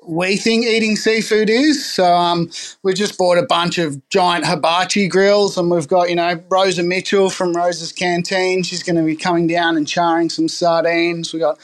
we 0.06 0.36
think 0.36 0.66
eating 0.66 0.96
seafood 0.96 1.50
is. 1.50 1.94
So 1.94 2.04
um, 2.14 2.50
we 2.82 2.94
just 2.94 3.18
bought 3.18 3.38
a 3.38 3.46
bunch 3.46 3.78
of 3.78 4.06
giant 4.08 4.46
hibachi 4.46 5.08
grills, 5.08 5.58
and 5.58 5.70
we've 5.70 5.88
got 5.88 6.10
you 6.10 6.16
know 6.16 6.42
Rosa 6.50 6.82
Mitchell 6.82 7.30
from 7.30 7.54
Rosa's 7.54 7.92
Canteen. 7.92 8.62
She's 8.62 8.82
going 8.82 8.96
to 8.96 9.02
be 9.02 9.16
coming 9.16 9.46
down 9.46 9.76
and 9.76 9.86
charring 9.86 10.30
some 10.30 10.48
sardines. 10.48 11.32
We 11.32 11.40
got 11.40 11.58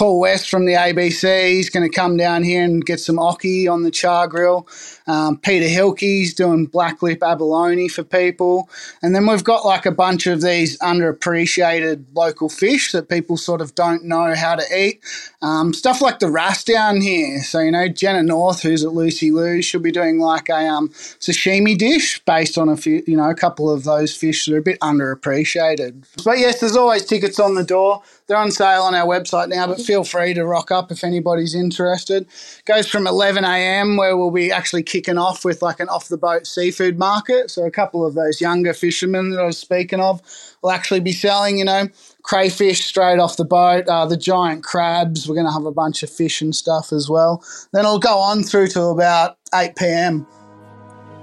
Paul 0.00 0.18
West 0.18 0.48
from 0.48 0.64
the 0.64 0.72
ABC. 0.72 1.48
He's 1.50 1.68
going 1.68 1.86
to 1.86 1.94
come 1.94 2.16
down 2.16 2.42
here 2.42 2.64
and 2.64 2.82
get 2.82 3.00
some 3.00 3.18
oki 3.18 3.68
on 3.68 3.82
the 3.82 3.90
char 3.90 4.26
grill. 4.28 4.66
Um, 5.06 5.36
Peter 5.36 5.66
Hilke's 5.66 6.32
doing 6.32 6.64
black 6.64 7.02
lip 7.02 7.22
abalone 7.22 7.86
for 7.86 8.02
people. 8.02 8.70
And 9.02 9.14
then 9.14 9.26
we've 9.26 9.44
got 9.44 9.66
like 9.66 9.84
a 9.84 9.90
bunch 9.90 10.26
of 10.26 10.40
these 10.40 10.78
underappreciated 10.78 12.06
local 12.14 12.48
fish 12.48 12.92
that 12.92 13.10
people 13.10 13.36
sort 13.36 13.60
of 13.60 13.74
don't 13.74 14.04
know 14.04 14.34
how 14.34 14.54
to 14.54 14.64
eat. 14.74 15.04
Um, 15.42 15.74
stuff 15.74 16.00
like 16.00 16.18
the 16.18 16.30
wrasse 16.30 16.64
down 16.64 17.02
here. 17.02 17.42
So, 17.42 17.60
you 17.60 17.70
know, 17.70 17.86
Jenna 17.86 18.22
North, 18.22 18.62
who's 18.62 18.82
at 18.82 18.92
Lucy 18.92 19.30
Lou's, 19.30 19.66
she'll 19.66 19.82
be 19.82 19.92
doing 19.92 20.18
like 20.18 20.48
a 20.48 20.66
um, 20.66 20.88
sashimi 20.88 21.76
dish 21.76 22.24
based 22.24 22.56
on 22.56 22.70
a 22.70 22.76
few, 22.78 23.02
you 23.06 23.18
know, 23.18 23.28
a 23.28 23.34
couple 23.34 23.68
of 23.68 23.84
those 23.84 24.16
fish 24.16 24.46
that 24.46 24.54
are 24.54 24.58
a 24.58 24.62
bit 24.62 24.80
underappreciated. 24.80 26.06
But 26.24 26.38
yes, 26.38 26.60
there's 26.60 26.76
always 26.76 27.04
tickets 27.04 27.38
on 27.38 27.54
the 27.54 27.64
door. 27.64 28.02
They're 28.30 28.38
on 28.38 28.52
sale 28.52 28.82
on 28.82 28.94
our 28.94 29.08
website 29.08 29.48
now, 29.48 29.66
but 29.66 29.80
feel 29.80 30.04
free 30.04 30.34
to 30.34 30.46
rock 30.46 30.70
up 30.70 30.92
if 30.92 31.02
anybody's 31.02 31.52
interested. 31.52 32.28
Goes 32.64 32.86
from 32.86 33.08
11 33.08 33.44
a.m., 33.44 33.96
where 33.96 34.16
we'll 34.16 34.30
be 34.30 34.52
actually 34.52 34.84
kicking 34.84 35.18
off 35.18 35.44
with 35.44 35.62
like 35.62 35.80
an 35.80 35.88
off 35.88 36.06
the 36.06 36.16
boat 36.16 36.46
seafood 36.46 36.96
market. 36.96 37.50
So, 37.50 37.64
a 37.64 37.72
couple 37.72 38.06
of 38.06 38.14
those 38.14 38.40
younger 38.40 38.72
fishermen 38.72 39.30
that 39.30 39.40
I 39.40 39.46
was 39.46 39.58
speaking 39.58 39.98
of 39.98 40.22
will 40.62 40.70
actually 40.70 41.00
be 41.00 41.10
selling, 41.10 41.58
you 41.58 41.64
know, 41.64 41.88
crayfish 42.22 42.84
straight 42.84 43.18
off 43.18 43.36
the 43.36 43.44
boat, 43.44 43.88
uh, 43.88 44.06
the 44.06 44.16
giant 44.16 44.62
crabs. 44.62 45.28
We're 45.28 45.34
going 45.34 45.48
to 45.48 45.52
have 45.52 45.66
a 45.66 45.72
bunch 45.72 46.04
of 46.04 46.08
fish 46.08 46.40
and 46.40 46.54
stuff 46.54 46.92
as 46.92 47.10
well. 47.10 47.44
Then 47.72 47.84
it'll 47.84 47.98
go 47.98 48.16
on 48.16 48.44
through 48.44 48.68
to 48.68 48.82
about 48.82 49.38
8 49.52 49.74
p.m. 49.74 50.20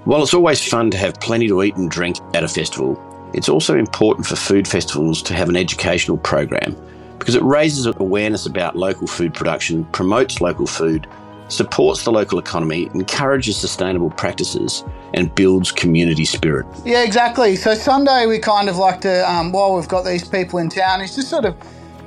While 0.04 0.22
it's 0.22 0.34
always 0.34 0.62
fun 0.62 0.90
to 0.90 0.98
have 0.98 1.18
plenty 1.20 1.48
to 1.48 1.62
eat 1.62 1.74
and 1.74 1.90
drink 1.90 2.18
at 2.34 2.44
a 2.44 2.48
festival, 2.48 3.02
it's 3.32 3.48
also 3.48 3.78
important 3.78 4.26
for 4.26 4.36
food 4.36 4.68
festivals 4.68 5.22
to 5.22 5.32
have 5.32 5.48
an 5.48 5.56
educational 5.56 6.18
program 6.18 6.76
because 7.18 7.34
it 7.34 7.42
raises 7.42 7.86
awareness 7.86 8.46
about 8.46 8.76
local 8.76 9.06
food 9.06 9.34
production, 9.34 9.84
promotes 9.86 10.40
local 10.40 10.66
food, 10.66 11.06
supports 11.48 12.04
the 12.04 12.12
local 12.12 12.38
economy, 12.38 12.90
encourages 12.94 13.56
sustainable 13.56 14.10
practices, 14.10 14.84
and 15.14 15.34
builds 15.34 15.72
community 15.72 16.24
spirit. 16.24 16.66
Yeah, 16.84 17.02
exactly. 17.02 17.56
So 17.56 17.74
Sunday 17.74 18.26
we 18.26 18.38
kind 18.38 18.68
of 18.68 18.76
like 18.76 19.00
to, 19.02 19.30
um, 19.30 19.52
while 19.52 19.74
we've 19.74 19.88
got 19.88 20.04
these 20.04 20.26
people 20.26 20.58
in 20.58 20.68
town, 20.68 21.00
is 21.00 21.14
just 21.14 21.28
sort 21.28 21.44
of 21.44 21.56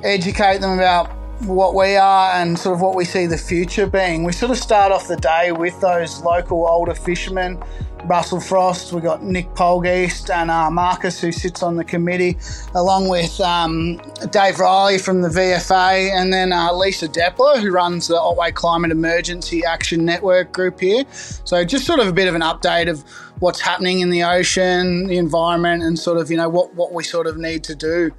educate 0.02 0.60
them 0.60 0.72
about 0.72 1.10
what 1.46 1.74
we 1.74 1.96
are 1.96 2.32
and 2.34 2.56
sort 2.56 2.74
of 2.74 2.80
what 2.80 2.94
we 2.94 3.04
see 3.04 3.26
the 3.26 3.36
future 3.38 3.86
being. 3.86 4.22
We 4.22 4.32
sort 4.32 4.52
of 4.52 4.58
start 4.58 4.92
off 4.92 5.08
the 5.08 5.16
day 5.16 5.50
with 5.50 5.80
those 5.80 6.22
local 6.22 6.66
older 6.66 6.94
fishermen 6.94 7.62
Russell 8.04 8.40
Frost, 8.40 8.92
we've 8.92 9.02
got 9.02 9.22
Nick 9.22 9.54
Polgeest 9.54 10.28
and 10.28 10.50
uh, 10.50 10.70
Marcus, 10.70 11.20
who 11.20 11.30
sits 11.30 11.62
on 11.62 11.76
the 11.76 11.84
committee, 11.84 12.36
along 12.74 13.08
with 13.08 13.40
um, 13.40 14.00
Dave 14.30 14.58
Riley 14.58 14.98
from 14.98 15.22
the 15.22 15.28
VFA, 15.28 16.10
and 16.10 16.32
then 16.32 16.52
uh, 16.52 16.72
Lisa 16.72 17.06
Depler, 17.06 17.60
who 17.60 17.70
runs 17.70 18.08
the 18.08 18.20
Otway 18.20 18.50
Climate 18.50 18.90
Emergency 18.90 19.64
Action 19.64 20.04
Network 20.04 20.52
group 20.52 20.80
here. 20.80 21.04
So, 21.12 21.64
just 21.64 21.86
sort 21.86 22.00
of 22.00 22.08
a 22.08 22.12
bit 22.12 22.26
of 22.26 22.34
an 22.34 22.42
update 22.42 22.90
of 22.90 23.02
what's 23.38 23.60
happening 23.60 24.00
in 24.00 24.10
the 24.10 24.24
ocean, 24.24 25.06
the 25.06 25.16
environment, 25.16 25.84
and 25.84 25.96
sort 25.96 26.18
of, 26.18 26.30
you 26.30 26.36
know, 26.36 26.48
what, 26.48 26.74
what 26.74 26.92
we 26.92 27.04
sort 27.04 27.28
of 27.28 27.36
need 27.36 27.62
to 27.64 27.74
do. 27.74 28.10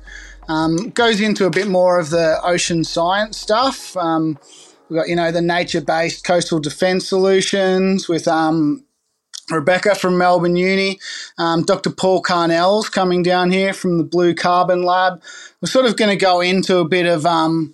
Um, 0.47 0.89
goes 0.91 1.19
into 1.19 1.45
a 1.45 1.49
bit 1.49 1.67
more 1.67 1.99
of 1.99 2.09
the 2.09 2.39
ocean 2.43 2.83
science 2.85 3.37
stuff. 3.37 3.95
Um, 3.97 4.37
we've 4.87 4.99
got, 4.99 5.09
you 5.09 5.15
know, 5.15 5.31
the 5.31 5.41
nature 5.41 5.81
based 5.81 6.23
coastal 6.23 6.59
defence 6.59 7.07
solutions 7.07 8.07
with 8.07 8.27
um, 8.27 8.85
Rebecca 9.49 9.95
from 9.95 10.17
Melbourne 10.17 10.55
Uni, 10.55 10.99
um, 11.37 11.63
Dr. 11.63 11.89
Paul 11.89 12.21
Carnell's 12.21 12.89
coming 12.89 13.23
down 13.23 13.51
here 13.51 13.73
from 13.73 13.97
the 13.97 14.03
Blue 14.03 14.33
Carbon 14.33 14.83
Lab. 14.83 15.21
We're 15.61 15.69
sort 15.69 15.85
of 15.85 15.97
going 15.97 16.11
to 16.11 16.15
go 16.15 16.41
into 16.41 16.77
a 16.77 16.85
bit 16.85 17.05
of 17.05 17.25
um, 17.25 17.73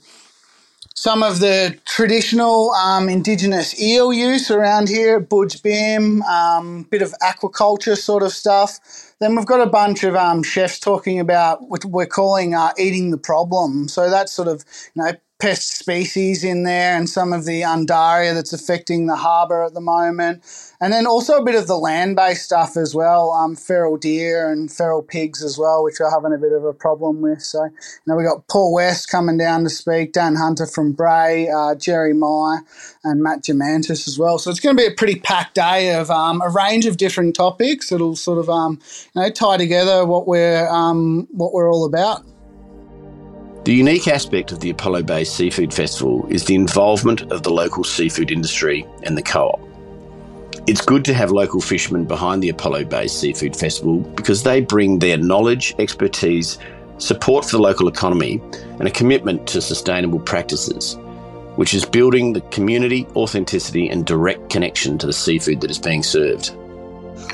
some 0.99 1.23
of 1.23 1.39
the 1.39 1.77
traditional 1.85 2.71
um, 2.71 3.07
Indigenous 3.07 3.79
eel 3.79 4.11
use 4.11 4.51
around 4.51 4.89
here 4.89 5.17
at 5.17 5.29
Budj 5.29 5.63
Bim, 5.63 6.21
um, 6.23 6.83
bit 6.89 7.01
of 7.01 7.13
aquaculture 7.21 7.97
sort 7.97 8.23
of 8.23 8.33
stuff. 8.33 9.13
Then 9.19 9.35
we've 9.35 9.45
got 9.45 9.61
a 9.61 9.69
bunch 9.69 10.03
of 10.03 10.15
um, 10.15 10.43
chefs 10.43 10.79
talking 10.79 11.19
about 11.19 11.69
what 11.69 11.85
we're 11.85 12.05
calling 12.05 12.53
uh, 12.53 12.73
eating 12.77 13.11
the 13.11 13.17
problem. 13.17 13.87
So 13.87 14.09
that's 14.09 14.31
sort 14.31 14.47
of, 14.47 14.65
you 14.93 15.03
know, 15.03 15.11
pest 15.39 15.77
species 15.77 16.43
in 16.43 16.63
there 16.63 16.97
and 16.97 17.09
some 17.09 17.31
of 17.31 17.45
the 17.45 17.61
undaria 17.61 18.33
that's 18.33 18.51
affecting 18.51 19.07
the 19.07 19.15
harbour 19.15 19.63
at 19.63 19.73
the 19.73 19.81
moment. 19.81 20.43
And 20.81 20.91
then 20.91 21.07
also 21.07 21.37
a 21.37 21.43
bit 21.43 21.55
of 21.55 21.67
the 21.67 21.77
land 21.77 22.17
based 22.17 22.43
stuff 22.43 22.75
as 22.75 22.93
well, 22.93 23.31
um, 23.31 23.55
feral 23.55 23.97
deer 23.97 24.51
and 24.51 24.71
feral 24.71 25.01
pigs 25.01 25.41
as 25.41 25.57
well, 25.57 25.83
which 25.83 25.95
we're 25.99 26.09
having 26.09 26.33
a 26.33 26.37
bit 26.37 26.51
of 26.51 26.65
a 26.65 26.73
problem 26.73 27.21
with. 27.21 27.41
So, 27.41 27.63
you 27.63 27.71
know, 28.05 28.15
we 28.17 28.23
got 28.23 28.47
Paul 28.49 28.73
West 28.73 29.09
coming 29.09 29.37
down 29.37 29.63
to 29.63 29.69
speak, 29.69 30.11
Dan 30.11 30.35
Hunter 30.35 30.65
from 30.65 30.91
Brae, 30.91 31.47
uh, 31.47 31.75
Jerry 31.75 32.13
Meyer, 32.13 32.59
and 33.05 33.23
Matt 33.23 33.43
Germanchis 33.43 34.07
as 34.07 34.19
well. 34.19 34.39
So 34.39 34.51
it's 34.51 34.59
going 34.59 34.75
to 34.75 34.81
be 34.81 34.87
a 34.87 34.95
pretty 34.95 35.19
packed 35.19 35.55
day 35.55 35.95
of 35.95 36.11
um, 36.11 36.41
a 36.41 36.49
range 36.49 36.85
of 36.85 36.97
different 36.97 37.35
topics 37.35 37.89
that'll 37.89 38.17
sort 38.17 38.39
of, 38.39 38.49
um, 38.49 38.79
you 39.15 39.21
know, 39.21 39.29
tie 39.29 39.57
together 39.57 40.05
what 40.05 40.27
we're, 40.27 40.67
um, 40.67 41.27
what 41.31 41.53
we're 41.53 41.71
all 41.71 41.85
about. 41.85 42.25
The 43.65 43.73
unique 43.73 44.07
aspect 44.07 44.53
of 44.53 44.61
the 44.61 44.69
Apollo 44.69 45.03
Bay 45.03 45.25
Seafood 45.25 45.73
Festival 45.73 46.25
is 46.29 46.45
the 46.45 46.55
involvement 46.55 47.29
of 47.31 47.43
the 47.43 47.51
local 47.51 47.83
seafood 47.83 48.31
industry 48.31 48.87
and 49.03 49.17
the 49.17 49.21
co 49.21 49.49
op. 49.49 49.59
It's 50.65 50.81
good 50.81 51.03
to 51.05 51.13
have 51.13 51.29
local 51.29 51.59
fishermen 51.59 52.05
behind 52.05 52.41
the 52.41 52.49
Apollo 52.49 52.85
Bay 52.85 53.07
Seafood 53.07 53.55
Festival 53.55 53.99
because 53.99 54.43
they 54.43 54.61
bring 54.61 54.99
their 54.99 55.17
knowledge, 55.17 55.75
expertise, 55.77 56.57
support 56.99 57.43
for 57.43 57.57
the 57.57 57.61
local 57.61 57.89
economy, 57.89 58.41
and 58.79 58.87
a 58.87 58.91
commitment 58.91 59.45
to 59.49 59.61
sustainable 59.61 60.19
practices, 60.19 60.95
which 61.57 61.73
is 61.73 61.83
building 61.83 62.31
the 62.31 62.41
community, 62.51 63.05
authenticity, 63.17 63.89
and 63.89 64.05
direct 64.05 64.49
connection 64.49 64.97
to 64.97 65.05
the 65.05 65.13
seafood 65.13 65.59
that 65.59 65.69
is 65.69 65.79
being 65.79 66.01
served 66.01 66.55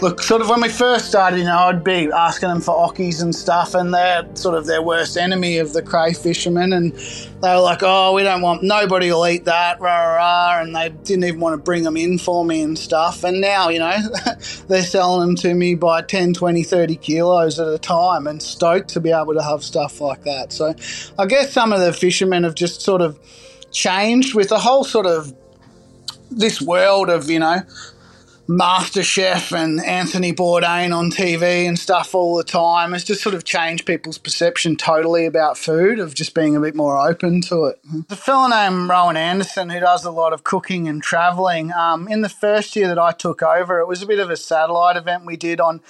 look, 0.01 0.21
sort 0.21 0.41
of 0.41 0.49
when 0.49 0.61
we 0.61 0.69
first 0.69 1.07
started, 1.07 1.37
you 1.37 1.45
know, 1.45 1.57
I'd 1.57 1.83
be 1.83 2.09
asking 2.11 2.49
them 2.49 2.61
for 2.61 2.75
ockies 2.75 3.21
and 3.21 3.33
stuff, 3.33 3.73
and 3.73 3.93
they're 3.93 4.27
sort 4.35 4.55
of 4.55 4.65
their 4.65 4.81
worst 4.81 5.17
enemy 5.17 5.57
of 5.57 5.73
the 5.73 5.81
cray 5.81 6.13
fishermen, 6.13 6.73
and 6.73 6.93
they 6.93 7.49
were 7.49 7.59
like, 7.59 7.79
"Oh, 7.81 8.13
we 8.13 8.23
don't 8.23 8.41
want 8.41 8.63
nobody 8.63 9.11
will 9.11 9.25
eat 9.27 9.45
that," 9.45 9.79
rah 9.79 9.97
rah, 9.97 10.15
rah 10.15 10.61
and 10.61 10.75
they 10.75 10.89
didn't 10.89 11.23
even 11.23 11.39
want 11.39 11.53
to 11.53 11.57
bring 11.57 11.83
them 11.83 11.97
in 11.97 12.17
for 12.17 12.45
me 12.45 12.61
and 12.61 12.77
stuff. 12.77 13.23
And 13.23 13.41
now, 13.41 13.69
you 13.69 13.79
know, 13.79 13.97
they're 14.67 14.83
selling 14.83 15.21
them 15.21 15.35
to 15.37 15.53
me 15.53 15.75
by 15.75 16.01
10, 16.01 16.33
20, 16.33 16.63
30 16.63 16.95
kilos 16.97 17.59
at 17.59 17.67
a 17.67 17.79
time, 17.79 18.27
and 18.27 18.41
stoked 18.41 18.89
to 18.89 18.99
be 18.99 19.11
able 19.11 19.33
to 19.33 19.43
have 19.43 19.63
stuff 19.63 20.01
like 20.01 20.23
that. 20.23 20.51
So, 20.51 20.75
I 21.17 21.25
guess 21.25 21.51
some 21.53 21.71
of 21.71 21.79
the 21.79 21.93
fishermen 21.93 22.43
have 22.43 22.55
just 22.55 22.81
sort 22.81 23.01
of 23.01 23.19
changed 23.71 24.35
with 24.35 24.49
the 24.49 24.59
whole 24.59 24.83
sort 24.83 25.05
of 25.05 25.33
this 26.31 26.61
world 26.61 27.09
of 27.09 27.29
you 27.29 27.39
know 27.39 27.61
MasterChef 28.47 29.51
and 29.57 29.83
Anthony 29.83 30.31
Bourdain 30.31 30.95
on 30.95 31.09
TV 31.09 31.67
and 31.67 31.79
stuff 31.79 32.13
all 32.13 32.37
the 32.37 32.43
time. 32.43 32.93
It's 32.93 33.03
just 33.03 33.21
sort 33.21 33.33
of 33.33 33.43
changed 33.43 33.87
people's 33.87 34.19
perception 34.19 34.75
totally 34.75 35.25
about 35.25 35.57
food, 35.57 35.99
of 35.99 36.13
just 36.13 36.35
being 36.35 36.55
a 36.55 36.59
bit 36.59 36.75
more 36.75 36.95
open 36.97 37.41
to 37.41 37.65
it. 37.65 37.79
The 38.07 38.15
fellow 38.15 38.47
named 38.47 38.87
Rowan 38.87 39.17
Anderson, 39.17 39.71
who 39.71 39.79
does 39.79 40.05
a 40.05 40.11
lot 40.11 40.31
of 40.31 40.43
cooking 40.43 40.87
and 40.87 41.01
traveling, 41.01 41.73
um, 41.73 42.07
in 42.07 42.21
the 42.21 42.29
first 42.29 42.75
year 42.75 42.87
that 42.87 42.99
I 42.99 43.13
took 43.13 43.41
over, 43.41 43.79
it 43.79 43.87
was 43.87 44.03
a 44.03 44.07
bit 44.07 44.19
of 44.19 44.29
a 44.29 44.37
satellite 44.37 44.95
event 44.95 45.25
we 45.25 45.37
did 45.37 45.59
on 45.59 45.81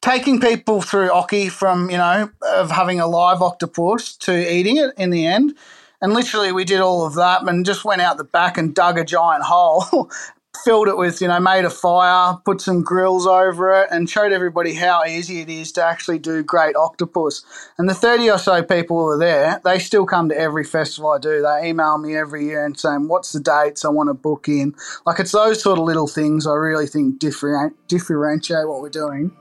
taking 0.00 0.40
people 0.40 0.82
through 0.82 1.10
Oki 1.10 1.48
from, 1.48 1.90
you 1.90 1.96
know, 1.96 2.30
of 2.54 2.70
having 2.70 3.00
a 3.00 3.08
live 3.08 3.42
octopus 3.42 4.16
to 4.18 4.52
eating 4.52 4.76
it 4.76 4.92
in 4.96 5.10
the 5.10 5.26
end. 5.26 5.56
And 6.00 6.12
literally, 6.12 6.52
we 6.52 6.64
did 6.64 6.80
all 6.80 7.06
of 7.06 7.14
that 7.14 7.46
and 7.48 7.66
just 7.66 7.84
went 7.84 8.02
out 8.02 8.18
the 8.18 8.24
back 8.24 8.56
and 8.56 8.74
dug 8.74 8.98
a 8.98 9.04
giant 9.04 9.44
hole 9.44 10.10
filled 10.64 10.88
it 10.88 10.96
with, 10.96 11.20
you 11.20 11.28
know, 11.28 11.40
made 11.40 11.64
a 11.64 11.70
fire, 11.70 12.36
put 12.44 12.60
some 12.60 12.82
grills 12.82 13.26
over 13.26 13.72
it, 13.82 13.88
and 13.90 14.08
showed 14.08 14.32
everybody 14.32 14.74
how 14.74 15.04
easy 15.04 15.40
it 15.40 15.48
is 15.48 15.72
to 15.72 15.82
actually 15.82 16.18
do 16.18 16.42
great 16.42 16.76
octopus. 16.76 17.44
And 17.78 17.88
the 17.88 17.94
30 17.94 18.30
or 18.30 18.38
so 18.38 18.62
people 18.62 18.98
who 18.98 19.06
are 19.08 19.18
there, 19.18 19.60
they 19.64 19.78
still 19.78 20.04
come 20.06 20.28
to 20.28 20.38
every 20.38 20.64
festival 20.64 21.10
I 21.10 21.18
do. 21.18 21.42
They 21.42 21.68
email 21.68 21.98
me 21.98 22.14
every 22.16 22.44
year 22.44 22.64
and 22.64 22.78
saying, 22.78 23.08
What's 23.08 23.32
the 23.32 23.40
dates? 23.40 23.84
I 23.84 23.88
want 23.88 24.08
to 24.08 24.14
book 24.14 24.48
in. 24.48 24.74
Like, 25.06 25.18
it's 25.18 25.32
those 25.32 25.62
sort 25.62 25.78
of 25.78 25.84
little 25.84 26.06
things 26.06 26.46
I 26.46 26.54
really 26.54 26.86
think 26.86 27.18
differentiate 27.18 28.68
what 28.68 28.82
we're 28.82 28.90
doing 28.90 29.32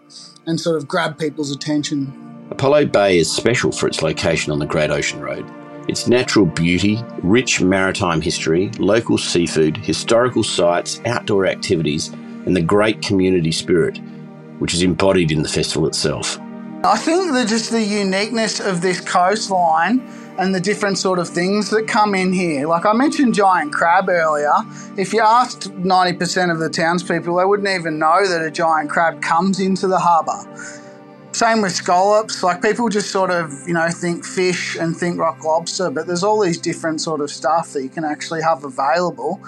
and 0.46 0.60
sort 0.60 0.78
of 0.78 0.88
grab 0.88 1.20
people's 1.20 1.52
attention. 1.52 2.48
Apollo 2.50 2.88
Bay 2.88 3.18
is 3.18 3.32
special 3.32 3.72
for 3.72 3.88
its 3.88 4.02
location 4.02 4.52
on 4.52 4.60
the 4.60 4.66
Great 4.66 4.90
Ocean 4.90 5.22
Road. 5.22 5.46
Its 5.88 6.08
natural 6.08 6.46
beauty, 6.46 7.04
rich 7.24 7.62
maritime 7.62 8.22
history, 8.22 8.70
local 8.78 9.18
seafood, 9.18 9.78
historical 9.78 10.44
sites, 10.44 11.02
outdoor 11.06 11.46
activities, 11.46 12.10
and 12.46 12.56
the 12.56 12.62
great 12.62 13.02
community 13.02 13.52
spirit, 13.52 13.98
which 14.60 14.74
is 14.74 14.84
embodied 14.84 15.32
in 15.32 15.42
the 15.42 15.50
festival 15.50 15.88
itself. 15.88 16.40
I 16.84 16.98
think 16.98 17.32
that 17.34 17.48
just 17.48 17.72
the 17.72 17.82
uniqueness 17.82 18.60
of 18.60 18.82
this 18.82 19.00
coastline 19.00 20.00
and 20.40 20.56
the 20.56 20.60
different 20.60 20.98
sort 20.98 21.20
of 21.20 21.30
things 21.30 21.70
that 21.70 21.88
come 21.88 22.16
in 22.16 22.34
here. 22.34 22.68
Like 22.68 22.86
I 22.86 22.94
mentioned 22.94 23.36
giant 23.36 23.74
crab 23.74 24.10
earlier. 24.10 24.54
If 24.98 25.14
you 25.14 25.22
asked 25.22 25.72
90% 25.72 26.52
of 26.52 26.60
the 26.60 26.70
townspeople, 26.70 27.36
they 27.36 27.46
wouldn't 27.46 27.70
even 27.70 28.00
know 28.00 28.28
that 28.28 28.42
a 28.42 28.50
giant 28.50 28.90
crab 28.90 29.22
comes 29.22 29.60
into 29.60 29.88
the 29.88 30.00
harbour. 30.00 30.44
Same 31.34 31.62
with 31.62 31.72
scallops. 31.72 32.44
Like 32.44 32.62
people 32.62 32.90
just 32.90 33.10
sort 33.10 33.32
of, 33.32 33.52
you 33.66 33.74
know, 33.74 33.90
think 33.90 34.26
fish 34.26 34.76
and 34.76 34.96
think 34.96 35.18
rock 35.18 35.44
lobster, 35.44 35.90
but 35.90 36.06
there's 36.06 36.24
all 36.24 36.42
these 36.42 36.58
different 36.58 37.02
sort 37.02 37.22
of 37.22 37.32
stuff 37.32 37.74
that 37.74 37.84
you 37.84 37.90
can 37.90 38.04
actually 38.04 38.42
have 38.42 38.64
available 38.64 39.42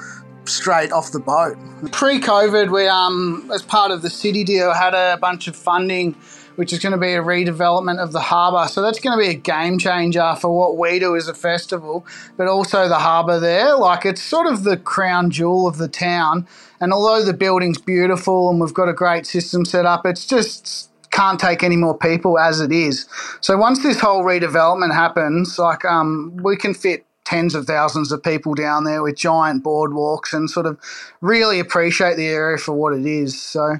straight 0.46 0.92
off 0.92 1.12
the 1.12 1.20
boat. 1.20 1.58
Pre-COVID, 1.92 2.72
we 2.72 2.88
um, 2.88 3.50
as 3.54 3.62
part 3.62 3.92
of 3.92 4.02
the 4.02 4.10
city 4.10 4.44
deal, 4.44 4.74
had 4.74 4.94
a 4.94 5.18
bunch 5.18 5.48
of 5.48 5.56
funding, 5.56 6.14
which 6.56 6.72
is 6.72 6.80
going 6.80 6.94
to 6.94 6.98
be 6.98 7.14
a 7.14 7.22
redevelopment 7.22 8.00
of 8.00 8.12
the 8.12 8.22
harbour. 8.22 8.68
So 8.70 8.82
that's 8.82 9.00
going 9.00 9.18
to 9.18 9.24
be 9.24 9.30
a 9.32 9.40
game 9.40 9.78
changer 9.78 10.36
for 10.40 10.58
what 10.58 10.78
we 10.78 11.00
do 11.00 11.16
as 11.16 11.28
a 11.28 11.34
festival, 11.34 12.06
but 12.38 12.48
also 12.48 12.88
the 12.88 13.00
harbour 13.00 13.40
there. 13.40 13.76
Like 13.76 14.06
it's 14.06 14.22
sort 14.22 14.48
of 14.48 14.64
the 14.64 14.78
crown 14.78 15.32
jewel 15.32 15.68
of 15.68 15.78
the 15.78 15.88
town. 15.88 16.48
And 16.80 16.94
although 16.94 17.26
the 17.26 17.34
building's 17.34 17.78
beautiful 17.78 18.50
and 18.50 18.60
we've 18.60 18.74
got 18.74 18.90
a 18.90 18.94
great 18.94 19.26
system 19.26 19.66
set 19.66 19.86
up, 19.86 20.06
it's 20.06 20.26
just 20.26 20.90
can't 21.14 21.40
take 21.40 21.64
any 21.64 21.78
more 21.78 21.98
people 21.98 22.38
as 22.38 22.60
it 22.60 22.72
is. 22.72 23.06
So 23.40 23.56
once 23.56 23.82
this 23.84 24.00
whole 24.00 24.24
redevelopment 24.24 24.94
happens, 24.94 25.58
like 25.58 25.86
um, 25.86 26.38
we 26.44 26.58
can 26.58 26.74
fit 26.74 27.06
tens 27.24 27.56
of 27.56 27.66
thousands 27.66 28.12
of 28.12 28.22
people 28.22 28.54
down 28.54 28.84
there 28.84 29.02
with 29.02 29.16
giant 29.16 29.64
boardwalks 29.64 30.34
and 30.34 30.50
sort 30.50 30.66
of 30.66 30.78
really 31.22 31.60
appreciate 31.60 32.18
the 32.18 32.28
area 32.28 32.58
for 32.58 32.74
what 32.74 32.94
it 32.94 33.06
is. 33.06 33.42
So 33.42 33.78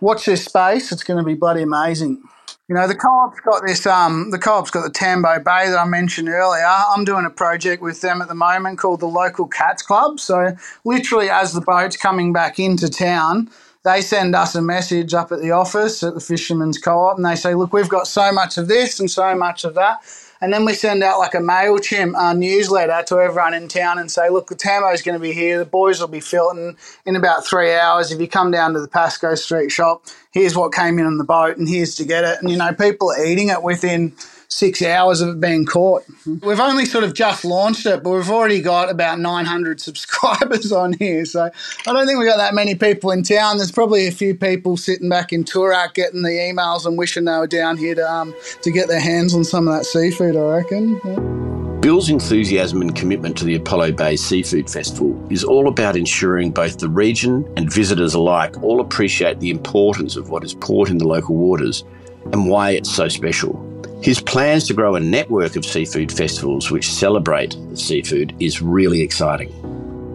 watch 0.00 0.26
this 0.26 0.44
space; 0.44 0.92
it's 0.92 1.04
going 1.04 1.18
to 1.18 1.24
be 1.24 1.34
bloody 1.34 1.62
amazing. 1.62 2.22
You 2.68 2.74
know, 2.74 2.88
the 2.88 2.94
co-op's 2.94 3.40
got 3.40 3.62
this. 3.66 3.86
Um, 3.86 4.30
the 4.30 4.38
co-op's 4.38 4.70
got 4.70 4.84
the 4.84 4.90
Tambo 4.90 5.38
Bay 5.38 5.68
that 5.68 5.78
I 5.78 5.84
mentioned 5.84 6.30
earlier. 6.30 6.64
I'm 6.66 7.04
doing 7.04 7.26
a 7.26 7.30
project 7.30 7.82
with 7.82 8.00
them 8.00 8.22
at 8.22 8.28
the 8.28 8.34
moment 8.34 8.78
called 8.78 9.00
the 9.00 9.06
Local 9.06 9.46
Cats 9.46 9.82
Club. 9.82 10.18
So, 10.18 10.56
literally, 10.82 11.28
as 11.28 11.52
the 11.52 11.60
boat's 11.60 11.98
coming 11.98 12.32
back 12.32 12.58
into 12.58 12.88
town, 12.88 13.50
they 13.84 14.00
send 14.00 14.34
us 14.34 14.54
a 14.54 14.62
message 14.62 15.14
up 15.14 15.30
at 15.30 15.40
the 15.40 15.50
office 15.50 16.02
at 16.02 16.14
the 16.14 16.20
Fishermen's 16.20 16.78
Co 16.78 17.00
op 17.00 17.16
and 17.16 17.24
they 17.24 17.36
say, 17.36 17.54
Look, 17.54 17.72
we've 17.72 17.88
got 17.88 18.06
so 18.06 18.32
much 18.32 18.58
of 18.58 18.68
this 18.68 18.98
and 18.98 19.10
so 19.10 19.34
much 19.34 19.64
of 19.64 19.74
that. 19.74 20.02
And 20.40 20.52
then 20.52 20.66
we 20.66 20.74
send 20.74 21.02
out 21.02 21.18
like 21.18 21.32
a 21.32 21.38
MailChimp 21.38 22.14
uh, 22.16 22.34
newsletter 22.34 23.02
to 23.06 23.18
everyone 23.18 23.54
in 23.54 23.66
town 23.66 23.98
and 23.98 24.10
say, 24.10 24.28
look, 24.28 24.48
the 24.48 24.54
Tamo's 24.54 25.00
going 25.00 25.14
to 25.14 25.18
be 25.18 25.32
here. 25.32 25.58
The 25.58 25.64
boys 25.64 26.00
will 26.00 26.08
be 26.08 26.20
filling 26.20 26.76
in 27.06 27.16
about 27.16 27.46
three 27.46 27.72
hours. 27.72 28.12
If 28.12 28.20
you 28.20 28.28
come 28.28 28.50
down 28.50 28.74
to 28.74 28.80
the 28.80 28.88
Pascoe 28.88 29.36
Street 29.36 29.70
shop, 29.70 30.04
here's 30.32 30.54
what 30.54 30.74
came 30.74 30.98
in 30.98 31.06
on 31.06 31.16
the 31.16 31.24
boat 31.24 31.56
and 31.56 31.66
here's 31.66 31.94
to 31.94 32.04
get 32.04 32.24
it. 32.24 32.40
And, 32.40 32.50
you 32.50 32.58
know, 32.58 32.74
people 32.74 33.10
are 33.10 33.24
eating 33.24 33.48
it 33.48 33.62
within 33.62 34.12
six 34.54 34.82
hours 34.82 35.20
of 35.20 35.30
it 35.30 35.40
being 35.40 35.66
caught. 35.66 36.04
We've 36.24 36.60
only 36.60 36.84
sort 36.84 37.02
of 37.02 37.12
just 37.12 37.44
launched 37.44 37.86
it, 37.86 38.04
but 38.04 38.10
we've 38.10 38.30
already 38.30 38.62
got 38.62 38.88
about 38.88 39.18
900 39.18 39.80
subscribers 39.80 40.70
on 40.70 40.92
here. 40.92 41.24
So 41.24 41.50
I 41.86 41.92
don't 41.92 42.06
think 42.06 42.20
we've 42.20 42.28
got 42.28 42.36
that 42.36 42.54
many 42.54 42.76
people 42.76 43.10
in 43.10 43.24
town. 43.24 43.56
There's 43.56 43.72
probably 43.72 44.06
a 44.06 44.12
few 44.12 44.34
people 44.34 44.76
sitting 44.76 45.08
back 45.08 45.32
in 45.32 45.42
Toorak 45.42 45.94
getting 45.94 46.22
the 46.22 46.30
emails 46.30 46.86
and 46.86 46.96
wishing 46.96 47.24
they 47.24 47.36
were 47.36 47.48
down 47.48 47.76
here 47.76 47.96
to, 47.96 48.08
um, 48.08 48.32
to 48.62 48.70
get 48.70 48.86
their 48.86 49.00
hands 49.00 49.34
on 49.34 49.42
some 49.42 49.66
of 49.66 49.74
that 49.74 49.84
seafood, 49.84 50.36
I 50.36 50.40
reckon. 50.40 51.00
Yeah. 51.04 51.80
Bill's 51.80 52.08
enthusiasm 52.08 52.80
and 52.80 52.94
commitment 52.94 53.36
to 53.38 53.44
the 53.44 53.56
Apollo 53.56 53.92
Bay 53.92 54.16
Seafood 54.16 54.70
Festival 54.70 55.20
is 55.30 55.42
all 55.42 55.68
about 55.68 55.96
ensuring 55.96 56.52
both 56.52 56.78
the 56.78 56.88
region 56.88 57.44
and 57.56 57.70
visitors 57.70 58.14
alike 58.14 58.62
all 58.62 58.80
appreciate 58.80 59.40
the 59.40 59.50
importance 59.50 60.16
of 60.16 60.30
what 60.30 60.44
is 60.44 60.54
caught 60.54 60.88
in 60.88 60.98
the 60.98 61.06
local 61.06 61.34
waters 61.34 61.84
and 62.32 62.48
why 62.48 62.70
it's 62.70 62.90
so 62.90 63.08
special. 63.08 63.73
His 64.04 64.20
plans 64.20 64.66
to 64.66 64.74
grow 64.74 64.96
a 64.96 65.00
network 65.00 65.56
of 65.56 65.64
seafood 65.64 66.12
festivals 66.12 66.70
which 66.70 66.92
celebrate 66.92 67.56
seafood 67.72 68.36
is 68.38 68.60
really 68.60 69.00
exciting. 69.00 69.50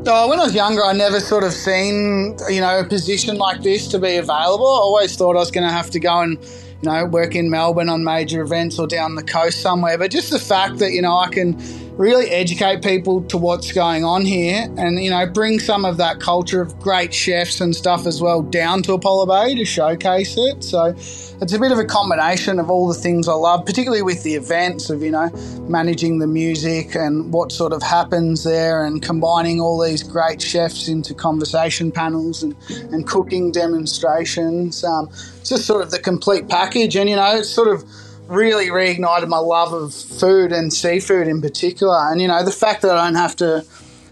Oh, 0.06 0.30
when 0.30 0.40
I 0.40 0.44
was 0.44 0.54
younger, 0.54 0.86
I 0.86 0.94
never 0.94 1.20
sort 1.20 1.44
of 1.44 1.52
seen, 1.52 2.38
you 2.50 2.62
know, 2.62 2.82
a 2.82 2.86
position 2.86 3.38
like 3.38 3.64
this 3.64 3.88
to 3.88 3.98
be 3.98 4.18
available. 4.18 4.68
I 4.68 4.78
always 4.78 5.16
thought 5.16 5.36
I 5.36 5.40
was 5.40 5.50
going 5.50 5.66
to 5.66 5.74
have 5.74 5.90
to 5.90 6.00
go 6.00 6.20
and, 6.20 6.38
you 6.38 6.84
know, 6.84 7.04
work 7.06 7.34
in 7.34 7.50
Melbourne 7.50 7.90
on 7.90 8.04
major 8.04 8.44
events 8.44 8.78
or 8.78 8.86
down 8.86 9.16
the 9.16 9.24
coast 9.24 9.62
somewhere. 9.62 9.98
But 9.98 10.12
just 10.12 10.30
the 10.30 10.38
fact 10.38 10.78
that, 10.78 10.92
you 10.92 11.02
know, 11.02 11.18
I 11.18 11.30
can 11.30 11.60
really 12.00 12.30
educate 12.30 12.82
people 12.82 13.22
to 13.24 13.38
what's 13.38 13.74
going 13.74 14.06
on 14.06 14.24
here 14.24 14.66
and, 14.78 15.04
you 15.04 15.10
know, 15.10 15.26
bring 15.26 15.60
some 15.60 15.84
of 15.84 15.98
that 15.98 16.18
culture 16.22 16.62
of 16.62 16.80
great 16.80 17.14
chefs 17.14 17.60
and 17.60 17.76
stuff 17.76 18.08
as 18.08 18.22
well 18.22 18.42
down 18.42 18.82
to 18.82 18.94
Apollo 18.94 19.26
Bay 19.26 19.54
to 19.54 19.66
showcase 19.66 20.38
it. 20.38 20.64
So 20.64 20.86
it's 20.96 21.54
a 21.54 21.60
bit 21.60 21.74
of 21.74 21.78
a 21.78 21.84
combination 21.84 22.58
of 22.58 22.70
all 22.70 22.88
the 22.88 22.94
things 22.94 23.28
I 23.28 23.34
love, 23.34 23.66
particularly 23.66 24.02
with 24.02 24.24
the 24.24 24.36
events 24.36 24.90
of, 24.90 25.04
you 25.04 25.12
know, 25.12 25.30
managing 25.68 26.20
the 26.20 26.28
music 26.28 26.96
and 26.96 27.34
what 27.34 27.52
sort 27.52 27.74
of 27.74 27.84
happens 27.84 28.46
there 28.46 28.86
and 28.86 29.02
combining 29.02 29.60
all 29.60 29.84
these 29.84 30.02
great 30.02 30.42
chefs 30.42 30.88
into 30.88 31.14
conversation 31.14 31.92
panels 31.92 32.44
and, 32.44 32.56
and 32.94 33.08
cooking 33.08 33.52
demonstrations. 33.52 34.86
Um, 34.86 35.10
just 35.44 35.66
sort 35.66 35.82
of 35.82 35.92
the 35.92 36.00
complete 36.00 36.48
package. 36.48 36.96
And, 36.96 37.10
you 37.10 37.18
know, 37.18 37.36
it's 37.36 37.50
sort 37.50 37.68
of 37.68 37.84
really 38.30 38.68
reignited 38.68 39.28
my 39.28 39.40
love 39.40 39.74
of 39.74 39.94
food 39.94 40.52
and 40.52 40.72
seafood 40.72 41.28
in 41.28 41.42
particular. 41.42 41.98
And, 42.12 42.22
you 42.22 42.28
know, 42.28 42.44
the 42.44 42.52
fact 42.52 42.84
that 42.84 42.98
I 42.98 43.06
don't 43.06 43.16
have 43.16 43.36
to 43.38 43.66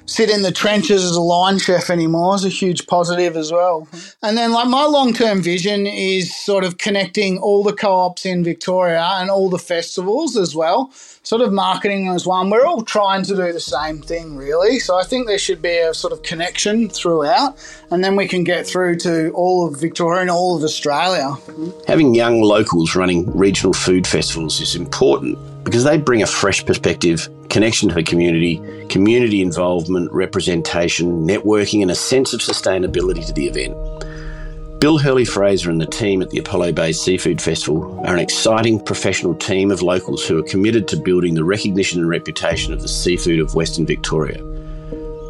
sit 0.08 0.30
in 0.30 0.41
the 0.41 0.52
trenches 0.52 1.04
as 1.04 1.15
a 1.15 1.22
line 1.22 1.60
chef 1.60 1.89
anymore 1.89 2.36
is 2.36 2.46
a 2.46 2.50
huge 2.50 2.88
positive 2.88 3.38
as 3.38 3.52
well. 3.52 3.82
Mm-hmm. 3.82 4.26
And 4.26 4.38
then, 4.38 4.52
like, 4.54 4.67
my 4.67 4.86
long 4.86 5.13
term 5.13 5.41
vision 5.41 5.86
is 5.86 6.36
sort 6.36 6.63
of 6.63 6.80
connecting 6.80 7.38
all 7.38 7.63
the 7.63 7.74
co 7.74 7.93
ops 7.93 8.26
in 8.26 8.43
Victoria 8.43 9.04
and 9.04 9.30
all 9.30 9.50
the 9.50 9.60
festivals 9.60 10.36
as 10.36 10.56
well. 10.56 10.91
Sort 11.24 11.41
of 11.41 11.52
marketing 11.52 12.08
as 12.08 12.26
one. 12.26 12.50
We're 12.50 12.65
all 12.65 12.84
trying 12.84 13.24
to 13.24 13.36
do 13.36 13.52
the 13.52 13.60
same 13.60 14.02
thing, 14.02 14.38
really. 14.38 14.80
So 14.80 14.98
I 14.98 15.04
think 15.04 15.28
there 15.28 15.38
should 15.38 15.62
be 15.62 15.78
a 15.78 15.93
sort 15.93 16.13
of 16.13 16.24
connection 16.24 16.89
throughout, 16.89 17.58
and 17.91 18.04
then 18.04 18.15
we 18.15 18.28
can 18.28 18.46
get 18.46 18.65
through 18.65 18.96
to 19.00 19.32
all 19.32 19.67
of 19.67 19.80
Victoria 19.80 20.22
and 20.22 20.30
all 20.30 20.56
of 20.56 20.63
Australia. 20.63 21.36
Mm-hmm. 21.48 21.70
Having 21.86 22.15
young 22.15 22.41
locals 22.41 22.96
running 22.96 23.30
regional 23.38 23.74
food 23.74 24.08
festivals 24.08 24.62
is 24.62 24.74
important 24.74 25.38
because 25.67 25.84
they 25.84 25.97
bring 25.97 26.23
a 26.23 26.25
fresh 26.25 26.65
perspective, 26.65 27.27
connection 27.49 27.89
to 27.89 27.95
the 27.95 28.01
community, 28.01 28.56
community 28.88 29.41
involvement, 29.41 30.10
representation, 30.13 31.27
networking, 31.27 31.82
and 31.82 31.91
a 31.91 31.95
sense 31.95 32.32
of 32.32 32.39
sustainability 32.39 33.25
to 33.25 33.34
the 33.34 33.47
event. 33.47 34.80
Bill 34.80 34.97
Hurley 34.97 35.25
Fraser 35.25 35.69
and 35.69 35.82
the 35.82 35.86
team 35.86 36.21
at 36.21 36.30
the 36.30 36.38
Apollo 36.38 36.71
Bay 36.71 36.93
Seafood 36.93 37.41
Festival 37.41 37.99
are 38.08 38.13
an 38.13 38.21
exciting 38.21 38.80
professional 38.80 39.36
team 39.36 39.69
of 39.69 39.82
locals 39.82 40.25
who 40.25 40.39
are 40.39 40.43
committed 40.43 40.88
to 40.88 40.95
building 40.95 41.34
the 41.34 41.43
recognition 41.43 41.99
and 41.99 42.08
reputation 42.08 42.71
of 42.71 42.82
the 42.82 42.88
seafood 42.88 43.41
of 43.41 43.53
Western 43.53 43.86
Victoria. 43.86 44.41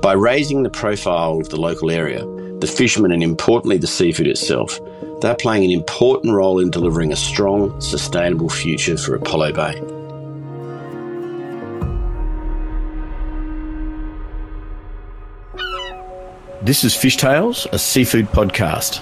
By 0.04 0.13
raising 0.13 0.62
the 0.62 0.69
profile 0.69 1.39
of 1.39 1.50
the 1.50 1.60
local 1.60 1.89
area, 1.89 2.23
the 2.60 2.67
fishermen, 2.67 3.12
and 3.12 3.23
importantly 3.23 3.80
the 3.80 3.88
seafood 3.88 4.28
itself, 4.28 4.80
they're 5.19 5.34
playing 5.34 5.65
an 5.65 5.71
important 5.71 6.36
role 6.36 6.60
in 6.60 6.69
delivering 6.69 7.12
a 7.12 7.15
strong, 7.15 7.82
sustainable 7.82 8.50
future 8.50 8.97
for 8.97 9.15
Apollo 9.15 9.54
Bay. 9.54 9.96
This 16.67 16.84
is 16.84 16.93
Fishtails, 16.93 17.65
a 17.71 17.80
seafood 17.80 18.25
podcast. 18.25 19.01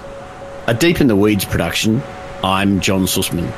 A 0.68 0.76
Deep 0.76 1.02
in 1.02 1.08
the 1.08 1.16
Weeds 1.16 1.46
production. 1.46 2.04
I'm 2.44 2.80
John 2.80 3.06
Sussman. 3.06 3.52